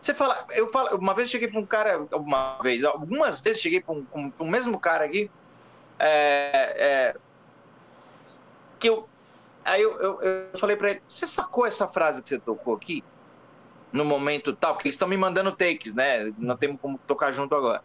[0.00, 3.80] Você fala, eu falo, uma vez cheguei para um cara, uma vez, algumas vezes cheguei
[3.80, 5.30] para um, um, um, mesmo cara aqui,
[5.98, 7.16] é, é,
[8.78, 9.08] que eu,
[9.64, 13.02] aí eu, eu, eu falei para ele, você sacou essa frase que você tocou aqui?
[13.94, 16.32] No momento tal, porque eles estão me mandando takes, né?
[16.36, 17.80] Não temos como tocar junto agora.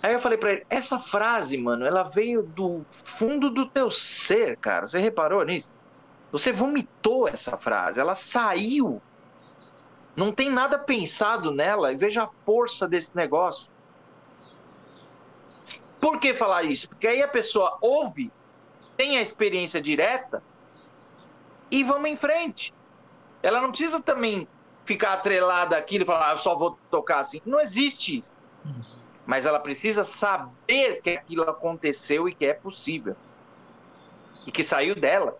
[0.00, 4.56] Aí eu falei para ele, essa frase, mano, ela veio do fundo do teu ser,
[4.58, 4.86] cara.
[4.86, 5.74] Você reparou nisso?
[6.30, 9.02] Você vomitou essa frase, ela saiu.
[10.14, 13.72] Não tem nada pensado nela e veja a força desse negócio.
[16.00, 16.88] Por que falar isso?
[16.88, 18.30] Porque aí a pessoa ouve,
[18.96, 20.40] tem a experiência direta
[21.68, 22.72] e vamos em frente.
[23.44, 24.48] Ela não precisa também
[24.86, 27.42] ficar atrelada àquilo e falar, ah, eu só vou tocar assim.
[27.44, 28.32] Não existe isso.
[29.26, 33.14] Mas ela precisa saber que aquilo aconteceu e que é possível.
[34.46, 35.36] E que saiu dela.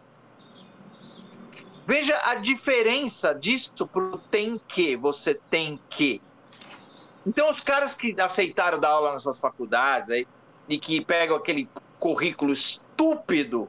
[1.86, 6.20] Veja a diferença disso pro tem que, você tem que.
[7.26, 10.26] Então, os caras que aceitaram dar aula nas suas faculdades aí,
[10.68, 13.66] e que pegam aquele currículo estúpido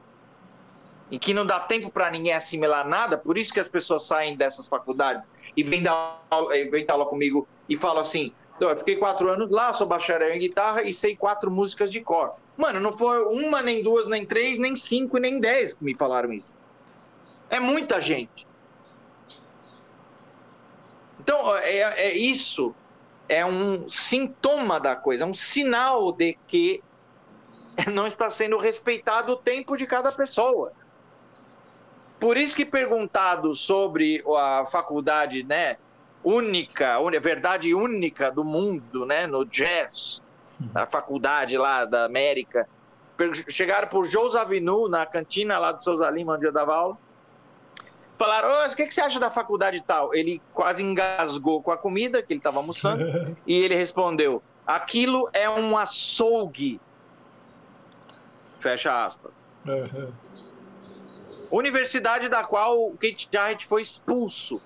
[1.10, 4.36] em que não dá tempo para ninguém assimilar nada, por isso que as pessoas saem
[4.36, 6.20] dessas faculdades e vêm dar,
[6.70, 10.38] vem dar aula comigo e falam assim: eu fiquei quatro anos lá, sou bacharel em
[10.38, 12.34] guitarra e sei quatro músicas de cor.
[12.56, 16.32] Mano, não foi uma, nem duas, nem três, nem cinco, nem dez que me falaram
[16.32, 16.54] isso.
[17.50, 18.46] É muita gente.
[21.20, 22.74] Então, é, é isso
[23.28, 26.82] é um sintoma da coisa, é um sinal de que
[27.92, 30.72] não está sendo respeitado o tempo de cada pessoa.
[32.18, 35.76] Por isso que perguntado sobre a faculdade, né,
[36.24, 40.22] única, verdade única do mundo, né, no jazz,
[40.74, 42.66] a faculdade lá da América,
[43.48, 46.96] chegaram por José Avinu, na cantina lá do Souza Lima, onde eu dava aula,
[48.18, 50.14] falaram, oh, o que, que você acha da faculdade tal?
[50.14, 55.50] Ele quase engasgou com a comida que ele estava almoçando, e ele respondeu, aquilo é
[55.50, 56.80] um açougue.
[58.58, 59.32] Fecha aspas.
[59.66, 60.25] Uhum
[61.50, 64.60] universidade da qual o Kate Jarrett foi expulso.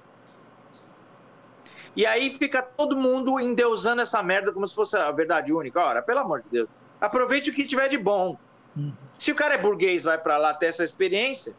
[1.97, 5.81] E aí fica todo mundo endeusando essa merda como se fosse a verdade única.
[5.81, 6.69] Ora, pelo amor de Deus,
[7.01, 8.39] aproveite o que tiver de bom.
[8.77, 8.93] Uhum.
[9.19, 11.53] Se o cara é burguês vai para lá ter essa experiência,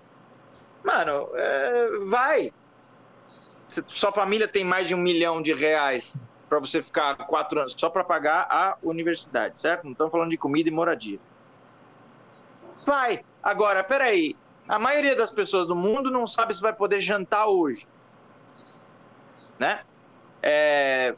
[0.84, 2.53] mano, é, vai.
[3.67, 6.13] Se sua família tem mais de um milhão de reais
[6.49, 9.84] para você ficar quatro anos só para pagar a universidade, certo?
[9.86, 11.19] Não estamos falando de comida e moradia.
[12.86, 13.24] Vai.
[13.41, 14.36] Agora, peraí.
[14.68, 17.88] A maioria das pessoas do mundo não sabe se vai poder jantar hoje.
[19.59, 19.82] Né?
[20.41, 21.16] É...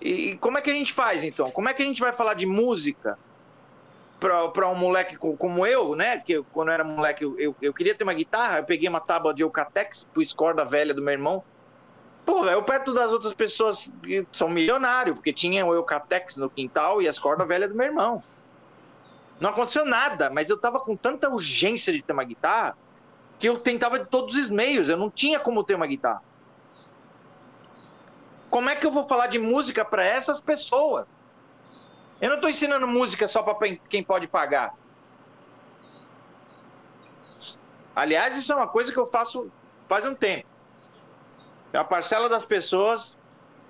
[0.00, 1.50] E como é que a gente faz, então?
[1.50, 3.18] Como é que a gente vai falar de música
[4.20, 6.18] para um moleque como eu, né?
[6.18, 8.88] Que eu, quando eu era moleque, eu, eu, eu, queria ter uma guitarra, eu peguei
[8.88, 11.42] uma tábua de Eucatex, pus corda velha do meu irmão.
[12.26, 17.00] Pô, eu perto das outras pessoas que são milionários, porque tinha o Eucatex no quintal
[17.00, 18.22] e as cordas velhas do meu irmão.
[19.40, 22.76] Não aconteceu nada, mas eu tava com tanta urgência de ter uma guitarra
[23.38, 26.22] que eu tentava de todos os meios, eu não tinha como ter uma guitarra.
[28.50, 31.06] Como é que eu vou falar de música para essas pessoas?
[32.20, 34.74] Eu não estou ensinando música só para quem pode pagar.
[37.94, 39.50] Aliás, isso é uma coisa que eu faço
[39.86, 40.46] faz um tempo.
[41.72, 43.16] É uma parcela das pessoas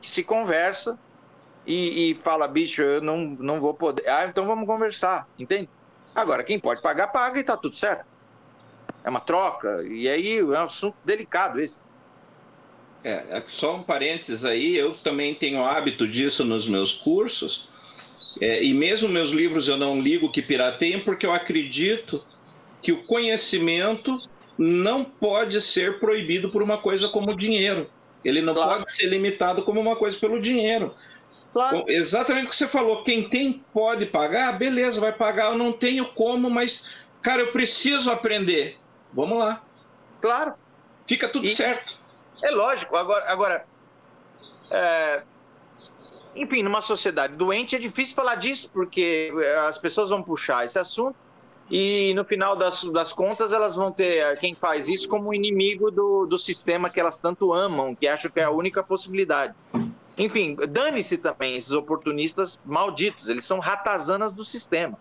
[0.01, 0.99] que se conversa
[1.69, 4.09] e, e, fala, bicho, eu não, não vou poder.
[4.09, 5.69] Ah, então vamos conversar, entende?
[6.15, 8.07] Agora, quem pode pagar, paga e tá tudo certo.
[9.05, 11.79] É uma troca, e aí é um assunto delicado esse.
[13.05, 17.69] É, só um parênteses aí, eu também tenho hábito disso nos meus cursos,
[18.41, 22.25] é, e mesmo meus livros eu não ligo que pirateiem, porque eu acredito
[22.83, 24.11] que o conhecimento
[24.57, 27.89] não pode ser proibido por uma coisa como dinheiro.
[28.25, 28.79] Ele não claro.
[28.79, 30.91] pode ser limitado como uma coisa pelo dinheiro.
[31.89, 33.05] Exatamente o que você falou.
[33.05, 35.53] Quem tem pode pagar, beleza, vai pagar.
[35.53, 36.91] Eu não tenho como, mas,
[37.23, 38.79] cara, eu preciso aprender.
[39.13, 39.63] Vamos lá.
[40.21, 40.55] Claro.
[41.07, 41.99] Fica tudo e certo.
[42.43, 42.97] É lógico.
[42.97, 43.67] Agora, agora
[44.71, 45.23] é,
[46.37, 50.79] enfim, numa sociedade doente é difícil falar disso, porque eh, as pessoas vão puxar esse
[50.79, 51.17] assunto
[51.71, 55.91] e no final das, das contas elas vão ter eh, quem faz isso como inimigo
[55.91, 59.55] do, do sistema que elas tanto amam, que acham que é a única possibilidade.
[60.19, 64.99] Enfim, dane-se também esses oportunistas malditos, eles são ratazanas do sistema.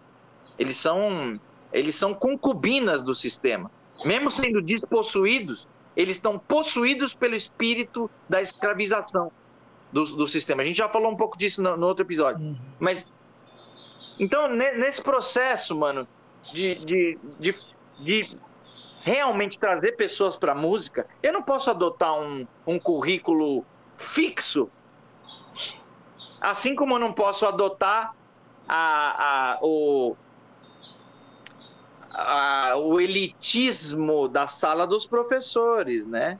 [0.59, 1.39] Eles são,
[1.74, 3.72] eles são concubinas do sistema.
[4.05, 9.32] Mesmo sendo despossuídos, eles estão possuídos pelo espírito da escravização
[9.91, 10.61] do, do sistema.
[10.61, 12.45] A gente já falou um pouco disso no, no outro episódio.
[12.45, 12.55] Uhum.
[12.80, 13.07] Mas.
[14.20, 16.07] Então, nesse processo, mano,
[16.51, 17.55] de, de, de,
[17.99, 18.38] de
[19.01, 23.63] realmente trazer pessoas para a música, eu não posso adotar um, um currículo
[23.95, 24.70] fixo,
[26.39, 28.13] assim como eu não posso adotar
[28.67, 30.15] a, a, o,
[32.11, 36.37] a, o elitismo da sala dos professores, né?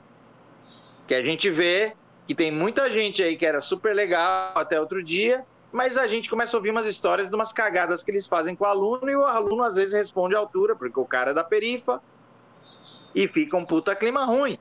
[1.06, 1.96] Que a gente vê
[2.26, 6.28] que tem muita gente aí que era super legal até outro dia, mas a gente
[6.28, 9.16] começa a ouvir umas histórias de umas cagadas que eles fazem com o aluno e
[9.16, 12.02] o aluno às vezes responde à altura, porque o cara é da perifa
[13.14, 14.58] e fica um puta clima ruim.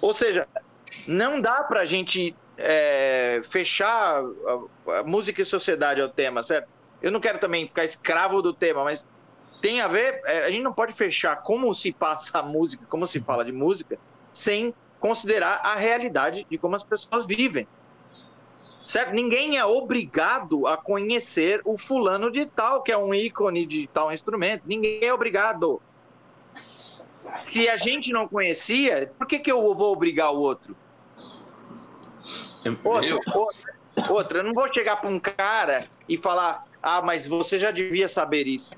[0.00, 0.46] Ou seja,
[1.06, 6.68] não dá pra gente é, fechar a, a música e sociedade ao tema, certo?
[7.00, 9.04] Eu não quero também ficar escravo do tema, mas
[9.60, 13.06] tem a ver, é, a gente não pode fechar como se passa a música, como
[13.06, 13.98] se fala de música,
[14.32, 17.66] sem considerar a realidade de como as pessoas vivem.
[18.86, 19.12] Certo?
[19.12, 24.10] Ninguém é obrigado a conhecer o fulano de tal, que é um ícone de tal
[24.10, 24.62] instrumento.
[24.66, 25.80] Ninguém é obrigado.
[27.38, 30.74] Se a gente não conhecia, por que, que eu vou obrigar o outro?
[32.84, 33.74] Outra, outra,
[34.10, 38.08] outra, eu não vou chegar para um cara e falar: ah, mas você já devia
[38.08, 38.70] saber isso.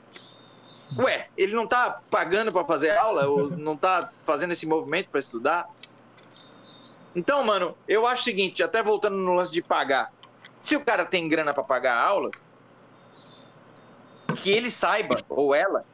[0.99, 5.21] Ué, ele não está pagando para fazer aula, ou não está fazendo esse movimento para
[5.21, 5.69] estudar?
[7.15, 10.13] Então, mano, eu acho o seguinte, até voltando no lance de pagar.
[10.63, 12.31] Se o cara tem grana para pagar a aula,
[14.43, 15.85] que ele saiba, ou ela,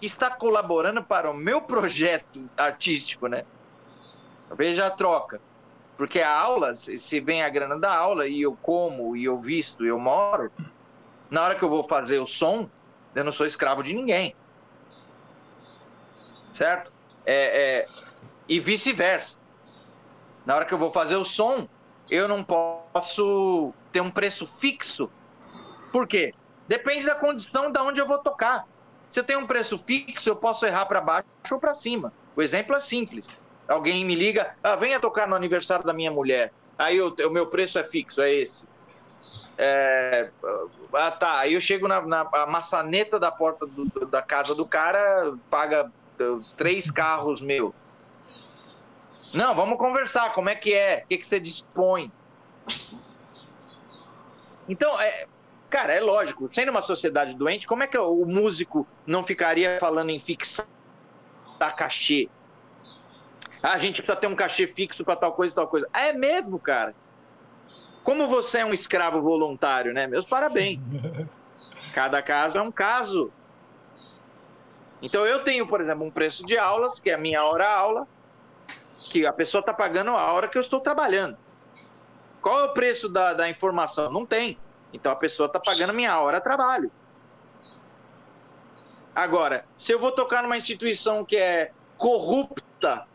[0.00, 3.44] que está colaborando para o meu projeto artístico, né?
[4.56, 5.40] Veja a troca.
[5.98, 9.84] Porque a aula, se vem a grana da aula e eu como, e eu visto,
[9.84, 10.50] e eu moro,
[11.28, 12.70] na hora que eu vou fazer o som,
[13.16, 14.32] eu não sou escravo de ninguém.
[16.54, 16.92] Certo?
[17.26, 17.88] É, é,
[18.48, 19.38] e vice-versa.
[20.46, 21.68] Na hora que eu vou fazer o som,
[22.08, 25.10] eu não posso ter um preço fixo.
[25.90, 26.32] Por quê?
[26.68, 28.64] Depende da condição da onde eu vou tocar.
[29.10, 32.12] Se eu tenho um preço fixo, eu posso errar para baixo ou para cima.
[32.36, 33.26] O exemplo é simples.
[33.68, 36.50] Alguém me liga, ah, venha tocar no aniversário da minha mulher.
[36.78, 38.66] Aí o meu preço é fixo, é esse.
[39.58, 40.30] É,
[40.94, 41.40] ah, tá.
[41.40, 45.90] Aí eu chego na, na maçaneta da porta do, da casa do cara, paga
[46.56, 47.74] três carros meus.
[49.34, 50.32] Não, vamos conversar.
[50.32, 51.02] Como é que é?
[51.04, 52.10] O que, que você dispõe?
[54.68, 55.26] Então, é,
[55.68, 56.48] cara, é lógico.
[56.48, 60.66] Sendo uma sociedade doente, como é que o músico não ficaria falando em fixar
[61.76, 62.28] cachê?
[63.62, 65.88] Ah, a gente precisa ter um cachê fixo para tal coisa e tal coisa.
[65.92, 66.94] É mesmo, cara.
[68.04, 70.06] Como você é um escravo voluntário, né?
[70.06, 70.80] Meus parabéns.
[71.92, 73.32] Cada caso é um caso.
[75.02, 78.06] Então eu tenho, por exemplo, um preço de aulas, que é a minha hora-aula,
[79.10, 81.36] que a pessoa está pagando a hora que eu estou trabalhando.
[82.40, 84.10] Qual é o preço da, da informação?
[84.10, 84.56] Não tem.
[84.92, 86.90] Então a pessoa está pagando a minha hora de trabalho.
[89.14, 93.07] Agora, se eu vou tocar numa instituição que é corrupta,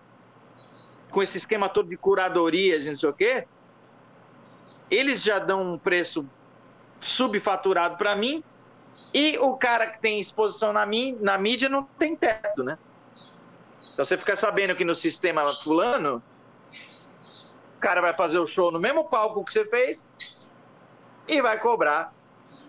[1.14, 3.48] com esse esquema todo de curadorias e não sei o quê,
[4.90, 6.26] eles já dão um preço
[6.99, 8.44] subfaturado para mim
[9.14, 12.77] e o cara que tem exposição na, mim, na mídia não tem teto, né?
[13.94, 16.22] Então você fica sabendo que no sistema fulano,
[17.77, 20.03] o cara vai fazer o show no mesmo palco que você fez
[21.27, 22.11] e vai cobrar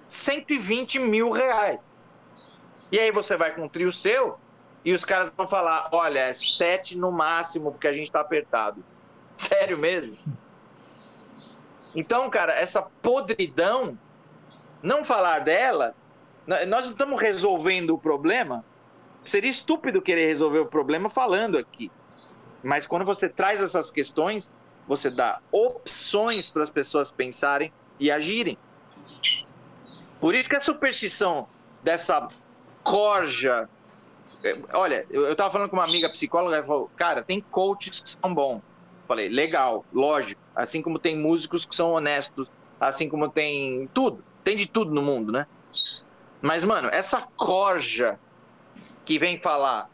[0.06, 1.90] 120 mil reais.
[2.92, 4.38] E aí você vai com um trio seu
[4.84, 8.84] e os caras vão falar: olha, é sete no máximo, porque a gente tá apertado.
[9.36, 10.16] Sério mesmo?
[11.94, 13.96] Então, cara, essa podridão,
[14.82, 15.94] não falar dela
[16.46, 18.64] nós não estamos resolvendo o problema.
[19.24, 21.90] Seria estúpido querer resolver o problema falando aqui.
[22.62, 24.50] Mas quando você traz essas questões,
[24.86, 28.58] você dá opções para as pessoas pensarem e agirem.
[30.20, 31.48] Por isso que a superstição
[31.82, 32.28] dessa
[32.82, 33.68] corja.
[34.72, 38.34] Olha, eu estava falando com uma amiga psicóloga, ela falou: Cara, tem coaches que são
[38.34, 38.60] bons.
[39.06, 40.40] Falei: Legal, lógico.
[40.54, 42.48] Assim como tem músicos que são honestos,
[42.80, 44.22] assim como tem tudo.
[44.42, 45.46] Tem de tudo no mundo, né?
[46.40, 48.18] Mas, mano, essa corja
[49.04, 49.88] que vem falar,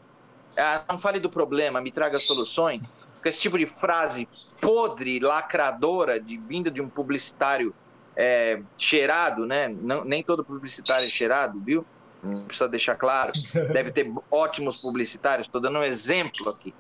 [0.57, 2.83] ah, não fale do problema, me traga soluções,
[3.23, 4.29] com esse tipo de frase
[4.61, 7.75] podre, lacradora, de vinda de um publicitário
[8.17, 9.69] é, cheirado, né?
[9.69, 11.87] Não, nem todo publicitário é cheirado, viu?
[12.47, 13.33] Precisa deixar claro.
[13.73, 15.47] Deve ter ótimos publicitários.
[15.47, 16.75] Estou dando um exemplo aqui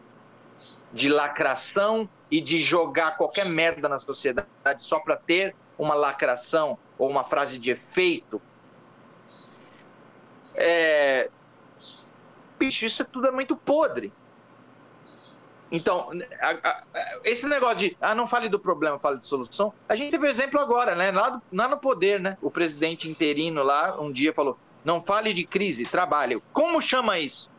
[0.92, 4.48] de lacração e de jogar qualquer merda na sociedade
[4.78, 8.42] só para ter uma lacração ou uma frase de efeito
[10.54, 11.30] é...
[12.58, 14.12] Bicho, isso tudo é muito podre.
[15.72, 16.10] Então,
[16.40, 16.82] a, a,
[17.24, 19.72] esse negócio de ah, não fale do problema, fale de solução.
[19.88, 21.10] A gente teve um exemplo agora, né?
[21.10, 22.36] Lá, do, lá no poder, né?
[22.42, 26.42] O presidente interino lá um dia falou: não fale de crise, trabalho.
[26.52, 27.50] Como chama isso?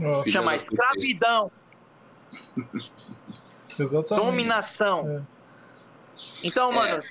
[0.00, 1.50] Oh, chama escravidão.
[3.78, 4.24] Exatamente.
[4.24, 5.08] Dominação.
[5.08, 5.22] É.
[6.42, 7.02] Então, mano,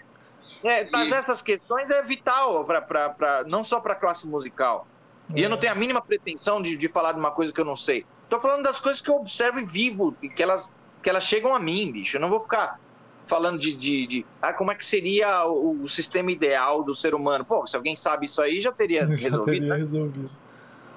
[0.63, 0.81] é.
[0.81, 1.13] É, trazer e...
[1.13, 4.87] essas questões é vital, pra, pra, pra não só para a classe musical.
[5.33, 5.39] É.
[5.39, 5.59] E eu não é.
[5.59, 8.05] tenho a mínima pretensão de, de falar de uma coisa que eu não sei.
[8.23, 10.69] Estou falando das coisas que eu observo e vivo, e que elas,
[11.01, 12.17] que elas chegam a mim, bicho.
[12.17, 12.79] Eu não vou ficar
[13.27, 17.13] falando de, de, de ah, como é que seria o, o, sistema ideal do ser
[17.13, 17.45] humano.
[17.45, 19.45] Pô, se alguém sabe isso aí, já teria já resolvido.
[19.45, 19.75] Teria né?
[19.77, 20.29] resolvido.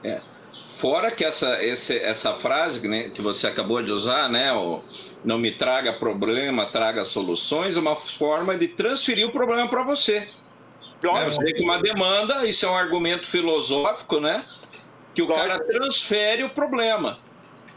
[0.02, 0.20] É.
[0.68, 4.52] Fora que essa, esse, essa frase né, que você acabou de usar, né?
[4.52, 4.82] O
[5.24, 10.20] não me traga problema, traga soluções, é uma forma de transferir o problema para você.
[11.02, 11.24] Né?
[11.24, 14.44] Você tem uma demanda, isso é um argumento filosófico, né?
[15.14, 17.18] Que o cara transfere o problema.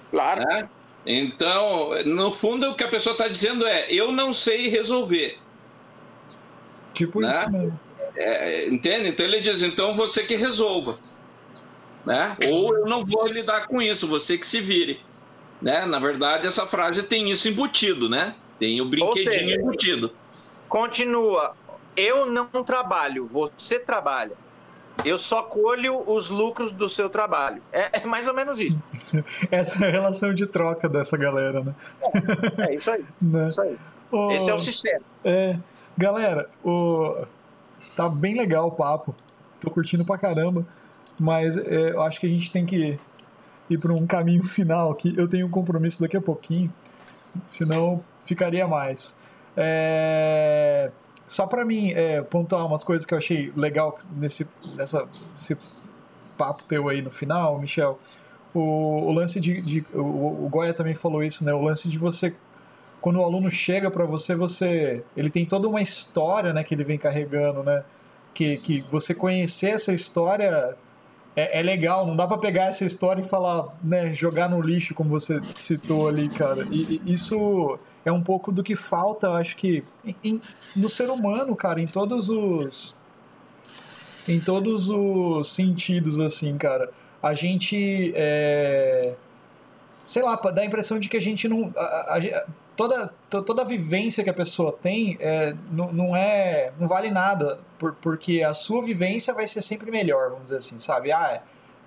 [0.09, 0.41] Claro.
[0.45, 0.69] Né?
[1.05, 5.37] Então, no fundo, o que a pessoa está dizendo é: eu não sei resolver.
[6.93, 7.29] Tipo né?
[7.29, 7.79] isso mesmo.
[8.15, 9.09] É, entende?
[9.09, 10.97] Então ele diz: então você que resolva.
[12.05, 12.37] Né?
[12.47, 14.99] Ou eu não vou lidar com isso, você que se vire.
[15.61, 15.85] Né?
[15.85, 18.35] Na verdade, essa frase tem isso embutido, né?
[18.59, 20.11] Tem o brinquedinho seja, embutido.
[20.67, 21.55] Continua.
[21.95, 24.42] Eu não trabalho, você trabalha.
[25.03, 27.61] Eu só colho os lucros do seu trabalho.
[27.71, 28.81] É, é mais ou menos isso.
[29.51, 31.75] Essa é a relação de troca dessa galera, né?
[32.57, 33.05] É, é isso aí.
[33.21, 33.47] né?
[33.47, 33.77] Isso aí.
[34.11, 35.01] Oh, Esse é o sistema.
[35.25, 35.57] É,
[35.97, 36.49] galera,
[37.95, 39.15] tá bem legal o papo.
[39.59, 40.65] Tô curtindo pra caramba.
[41.19, 42.99] Mas é, eu acho que a gente tem que
[43.69, 46.71] ir para um caminho final que eu tenho um compromisso daqui a pouquinho,
[47.45, 49.19] senão ficaria mais.
[49.55, 50.91] É...
[51.27, 55.57] Só para mim é, pontuar umas coisas que eu achei legal nesse, nessa, nesse
[56.37, 57.99] papo teu aí no final, Michel.
[58.53, 61.53] O, o lance de, de o, o Goya também falou isso, né?
[61.53, 62.35] O lance de você
[63.03, 66.85] quando o aluno chega para você, você ele tem toda uma história, né, que ele
[66.85, 67.83] vem carregando, né?
[68.33, 70.73] Que, que você conhecer essa história
[71.35, 74.95] é, é, legal, não dá para pegar essa história e falar, né, jogar no lixo,
[74.95, 76.65] como você citou ali, cara.
[76.71, 79.83] E, e isso é um pouco do que falta, acho que,
[80.23, 80.41] em,
[80.75, 83.01] no ser humano, cara, em todos os.
[84.27, 86.89] Em todos os sentidos, assim, cara.
[87.21, 88.13] A gente.
[88.15, 89.13] É,
[90.07, 91.73] sei lá, dá a impressão de que a gente não.
[91.75, 96.87] A, a, toda, toda a vivência que a pessoa tem é, não, não, é não
[96.87, 101.11] vale nada por, porque a sua vivência vai ser sempre melhor vamos dizer assim sabe
[101.11, 101.41] ah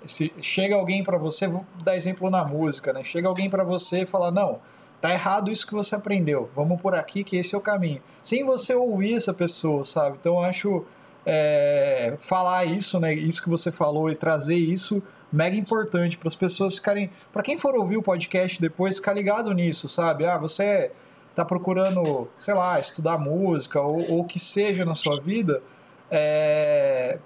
[0.07, 4.03] se chega alguém para você vou dar exemplo na música né chega alguém para você
[4.03, 4.61] e fala não
[5.01, 8.01] tá errado isso que você aprendeu, vamos por aqui que esse é o caminho.
[8.23, 10.17] Sem você ouvir essa pessoa, sabe?
[10.21, 10.85] Então eu acho
[11.25, 13.15] é, falar isso, né?
[13.15, 15.03] Isso que você falou e trazer isso
[15.33, 17.11] mega importante para as pessoas ficarem.
[17.33, 20.25] Para quem for ouvir o podcast depois, ficar ligado nisso, sabe?
[20.25, 20.91] Ah, você
[21.35, 25.63] tá procurando, sei lá, estudar música ou o que seja na sua vida,
[26.11, 27.19] é,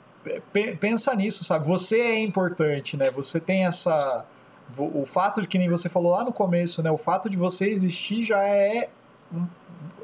[0.80, 1.66] pensa nisso, sabe?
[1.66, 3.10] Você é importante, né?
[3.10, 4.24] Você tem essa.
[4.76, 6.90] O fato de que nem você falou lá no começo, né?
[6.90, 8.88] O fato de você existir já é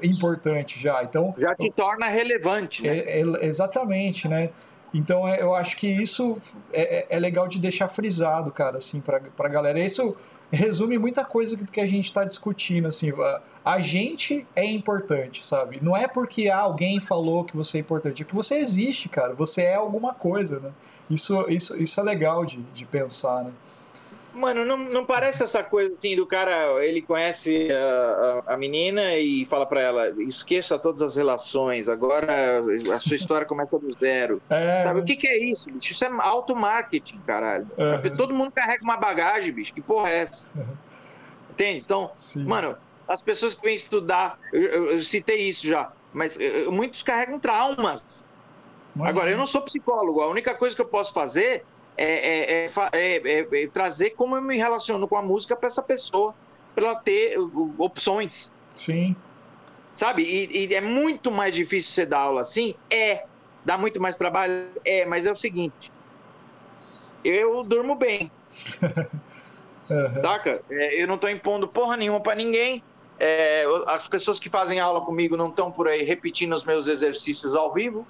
[0.03, 1.03] importante já.
[1.03, 2.99] Então já te torna relevante, né?
[2.99, 4.51] É, é, exatamente, né?
[4.95, 6.39] Então é, eu acho que isso
[6.73, 9.79] é, é, é legal de deixar frisado, cara, assim, para a galera.
[9.79, 10.17] Isso
[10.51, 13.13] resume muita coisa que a gente está discutindo, assim.
[13.65, 15.79] A gente é importante, sabe?
[15.83, 19.35] Não é porque alguém falou que você é importante, é que você existe, cara.
[19.35, 20.71] Você é alguma coisa, né?
[21.11, 23.51] Isso, isso, isso é legal de, de pensar, né?
[24.37, 29.17] Mano, não, não parece essa coisa assim do cara, ele conhece a, a, a menina
[29.17, 32.61] e fala para ela, esqueça todas as relações, agora
[32.95, 34.41] a sua história começa do zero.
[34.57, 35.93] É, Sabe, o que, que é isso, bicho?
[35.93, 37.67] Isso é auto-marketing, caralho.
[37.77, 38.17] Uhum.
[38.17, 40.47] Todo mundo carrega uma bagagem, bicho, que porra é essa?
[40.55, 40.65] Uhum.
[41.51, 41.83] Entende?
[41.85, 42.45] Então, Sim.
[42.45, 42.77] mano,
[43.07, 47.39] as pessoas que vêm estudar, eu, eu, eu citei isso já, mas eu, muitos carregam
[47.39, 48.25] traumas.
[49.01, 51.65] Agora, eu não sou psicólogo, a única coisa que eu posso fazer
[51.97, 56.35] é, é, é, é, trazer como eu me relaciono com a música para essa pessoa,
[56.75, 57.37] para ela ter
[57.79, 58.51] opções.
[58.75, 59.17] Sim.
[59.95, 60.23] Sabe?
[60.23, 62.75] E, e, é muito mais difícil você dar aula assim?
[62.91, 63.25] É.
[63.65, 64.69] Dá muito mais trabalho?
[64.85, 65.91] É, mas é o seguinte.
[67.25, 68.31] Eu durmo bem.
[69.91, 70.21] uhum.
[70.21, 70.63] Saca?
[70.69, 72.83] eu não estou impondo porra nenhuma para ninguém.
[73.19, 77.55] É, as pessoas que fazem aula comigo não estão por aí repetindo os meus exercícios
[77.55, 78.07] ao vivo.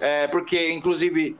[0.00, 1.36] É, porque, inclusive,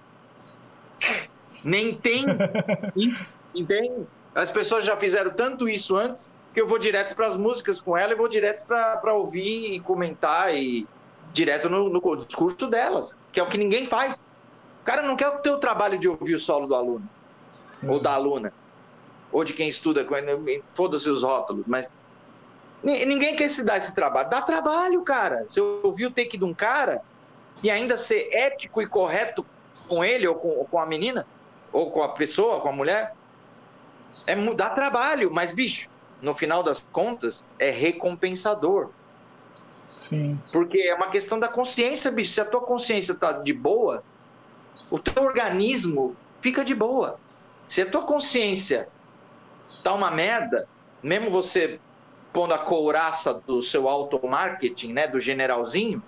[1.66, 2.24] nem tem
[2.94, 4.06] isso, entende?
[4.32, 7.96] As pessoas já fizeram tanto isso antes que eu vou direto para as músicas com
[7.96, 10.86] ela e vou direto para ouvir e comentar e
[11.32, 14.24] direto no, no, discurso delas, que é o que ninguém faz.
[14.80, 17.06] O cara não quer ter o trabalho de ouvir o solo do aluno,
[17.82, 17.90] uhum.
[17.90, 18.52] ou da aluna,
[19.32, 20.06] ou de quem estuda,
[20.72, 21.90] foda-se os rótulos, mas
[22.82, 24.30] ninguém quer se dar esse trabalho.
[24.30, 25.44] Dá trabalho, cara.
[25.48, 27.02] Se eu ouvir o take de um cara
[27.62, 29.44] e ainda ser ético e correto
[29.88, 31.26] com ele ou com, ou com a menina,
[31.76, 33.14] ou com a pessoa, com a mulher,
[34.26, 35.90] é mudar trabalho, mas bicho,
[36.22, 38.88] no final das contas é recompensador.
[39.94, 40.40] Sim.
[40.50, 42.32] Porque é uma questão da consciência, bicho.
[42.32, 44.02] Se a tua consciência tá de boa,
[44.90, 47.20] o teu organismo fica de boa.
[47.68, 48.88] Se a tua consciência
[49.84, 50.66] tá uma merda,
[51.02, 51.78] mesmo você
[52.32, 56.02] pondo a couraça do seu auto-marketing, né, do generalzinho,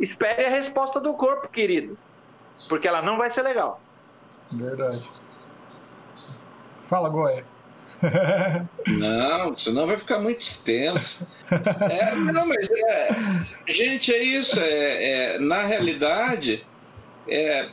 [0.00, 1.96] espere a resposta do corpo, querido
[2.68, 3.80] porque ela não vai ser legal.
[4.52, 5.08] Verdade.
[6.88, 7.44] Fala, Goya.
[8.86, 11.28] não, senão vai ficar muito extenso.
[11.50, 13.08] É, não, mas é,
[13.66, 14.58] gente, é isso.
[14.60, 16.64] É, é, na realidade,
[17.28, 17.68] é,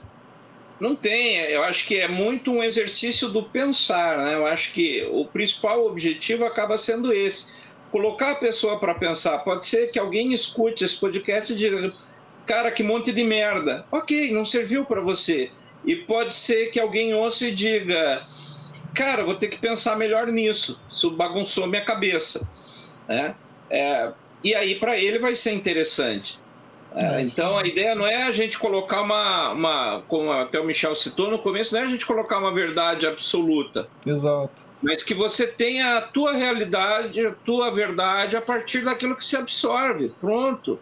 [0.80, 1.38] não tem.
[1.38, 4.18] Eu acho que é muito um exercício do pensar.
[4.18, 4.36] Né?
[4.36, 7.54] Eu acho que o principal objetivo acaba sendo esse:
[7.92, 9.38] colocar a pessoa para pensar.
[9.40, 11.94] Pode ser que alguém escute esse podcast e diga
[12.46, 13.86] cara, que monte de merda.
[13.92, 15.52] Ok, não serviu para você.
[15.86, 18.24] E pode ser que alguém ouça e diga,
[18.94, 20.82] cara, vou ter que pensar melhor nisso.
[20.92, 22.50] Isso bagunçou minha cabeça.
[23.08, 23.36] Né?
[23.70, 24.12] É,
[24.44, 26.40] e aí para ele vai ser interessante.
[26.96, 30.96] É, então a ideia não é a gente colocar uma, uma, como até o Michel
[30.96, 33.90] citou no começo, não é a gente colocar uma verdade absoluta.
[34.06, 34.64] Exato.
[34.82, 39.36] Mas que você tenha a tua realidade, a tua verdade a partir daquilo que se
[39.36, 40.14] absorve.
[40.22, 40.80] Pronto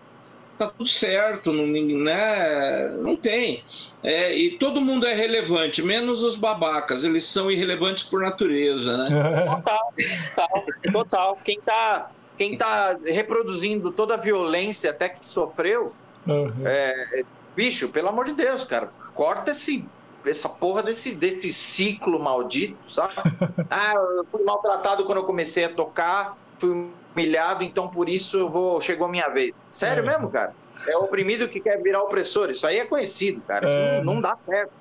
[0.57, 2.89] tá tudo certo, não, né?
[2.99, 3.63] não tem.
[4.03, 9.09] É, e todo mundo é relevante, menos os babacas, eles são irrelevantes por natureza, né?
[9.55, 9.93] Total,
[10.35, 11.37] total, total.
[11.43, 15.93] Quem tá, quem tá reproduzindo toda a violência até que sofreu,
[16.27, 16.51] uhum.
[16.65, 17.23] é,
[17.55, 19.85] bicho, pelo amor de Deus, cara, corta esse
[20.25, 23.13] essa porra desse, desse ciclo maldito, sabe?
[23.69, 28.81] ah, eu fui maltratado quando eu comecei a tocar, fui humilhado, então por isso vou,
[28.81, 29.55] chegou a minha vez.
[29.71, 30.05] Sério é.
[30.05, 30.53] mesmo, cara?
[30.87, 32.49] É o oprimido que quer virar opressor.
[32.49, 33.65] Isso aí é conhecido, cara.
[33.65, 34.03] Isso é.
[34.03, 34.71] não, não, dá certo.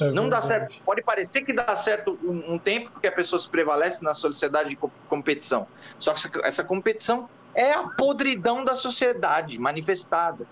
[0.00, 0.80] É não dá certo.
[0.84, 4.70] Pode parecer que dá certo um, um, tempo porque a pessoa se prevalece na sociedade
[4.70, 4.76] de
[5.08, 5.66] competição.
[5.98, 10.46] Só que essa, essa competição é a podridão da sociedade manifestada.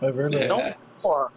[0.00, 0.44] É verdade.
[0.44, 0.76] Então, é.
[1.02, 1.28] Pô,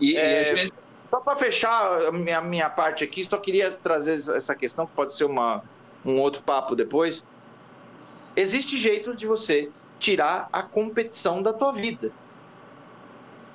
[0.00, 0.74] e, é, e gente...
[1.10, 5.14] Só para fechar a minha, minha parte aqui, só queria trazer essa questão, que pode
[5.14, 5.62] ser uma,
[6.04, 7.24] um outro papo depois
[8.38, 12.12] Existem jeitos de você tirar a competição da tua vida.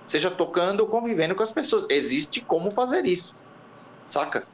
[0.09, 1.85] Seja tocando ou convivendo com as pessoas.
[1.87, 3.33] Existe como fazer isso.
[4.11, 4.45] Saca?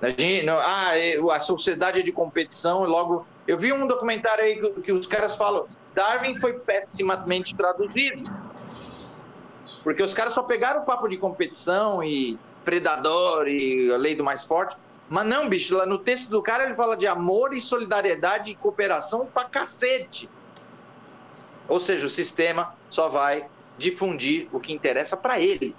[0.00, 0.92] A, gente, não, ah,
[1.34, 5.06] a sociedade é de competição e logo Eu vi um documentário aí que, que os
[5.06, 8.30] caras falam: Darwin foi pessimamente traduzido.
[9.84, 14.24] Porque os caras só pegaram o papo de competição e predador e a lei do
[14.24, 14.74] mais forte.
[15.08, 18.54] Mas não, bicho, lá no texto do cara ele fala de amor e solidariedade e
[18.56, 20.28] cooperação pra cacete.
[21.68, 23.46] Ou seja, o sistema só vai
[23.78, 25.74] difundir o que interessa para ele.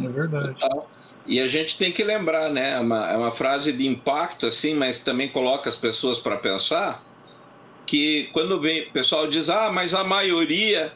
[0.00, 0.56] É verdade.
[1.26, 2.76] E a gente tem que lembrar, né?
[2.76, 7.02] É uma, é uma frase de impacto, assim, mas também coloca as pessoas para pensar
[7.86, 10.92] que quando vem, o pessoal diz, ah, mas a maioria.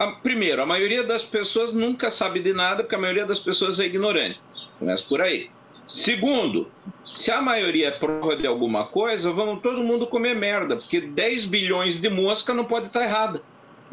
[0.00, 3.78] A, primeiro, a maioria das pessoas nunca sabe de nada, porque a maioria das pessoas
[3.78, 4.40] é ignorante.
[4.78, 5.50] Começa por aí.
[5.86, 6.68] Segundo,
[7.02, 11.44] se a maioria é prova de alguma coisa, vamos todo mundo comer merda, porque 10
[11.48, 13.42] bilhões de mosca não pode estar errada.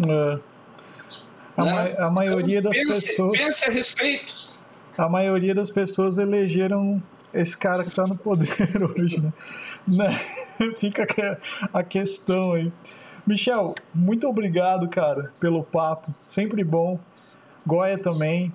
[0.07, 0.39] É.
[1.57, 1.95] A, né?
[1.97, 3.37] ma a, maioria então, das pense, pessoas.
[3.37, 4.33] Pense a respeito.
[4.97, 7.03] A maioria das pessoas elegeram
[7.33, 8.47] esse cara que está no poder
[8.95, 9.33] hoje, né?
[9.85, 10.09] né?
[10.79, 11.05] Fica
[11.73, 12.71] a questão aí.
[13.27, 16.15] Michel, muito obrigado, cara, pelo papo.
[16.25, 16.97] Sempre bom.
[17.65, 18.53] Goya também.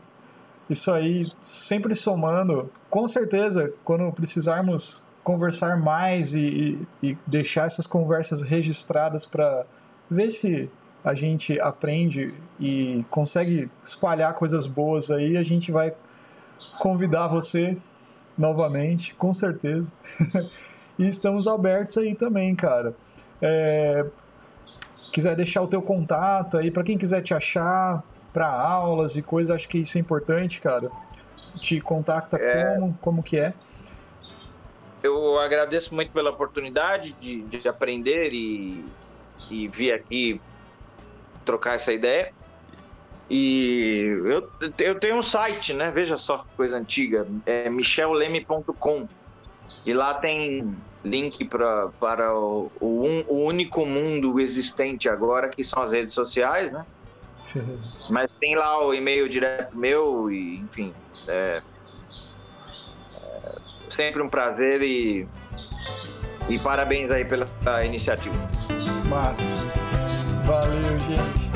[0.70, 2.73] Isso aí, sempre somando.
[2.89, 9.66] Com certeza, quando precisarmos conversar mais e, e, e deixar essas conversas registradas para
[10.11, 10.70] ver se
[11.05, 15.93] a gente aprende e consegue espalhar coisas boas aí, a gente vai
[16.78, 17.77] convidar você
[18.39, 19.93] novamente, com certeza.
[20.99, 22.94] e estamos abertos aí também, cara.
[23.40, 24.07] É,
[25.13, 28.03] quiser deixar o teu contato aí para quem quiser te achar
[28.33, 30.91] para aulas e coisas, acho que isso é importante, cara.
[31.61, 32.75] Te contacta é...
[32.75, 33.53] como, como que é?
[35.03, 38.85] Eu agradeço muito pela oportunidade de, de aprender e,
[39.51, 40.41] e vir aqui
[41.45, 42.33] trocar essa ideia.
[43.29, 44.49] E eu,
[44.79, 45.91] eu tenho um site, né?
[45.91, 47.27] Veja só, coisa antiga.
[47.45, 49.09] É michelleme.com.
[49.85, 55.83] E lá tem link pra, para o, o, o, único mundo existente agora, que são
[55.83, 56.87] as redes sociais, né?
[58.09, 60.95] Mas tem lá o e-mail direto meu e, enfim,
[61.29, 61.61] é,
[63.15, 63.53] é
[63.91, 65.27] sempre um prazer e,
[66.49, 67.47] e parabéns aí pela
[67.85, 68.37] iniciativa.
[69.09, 69.55] Massa.
[70.45, 71.52] Valeu, gente.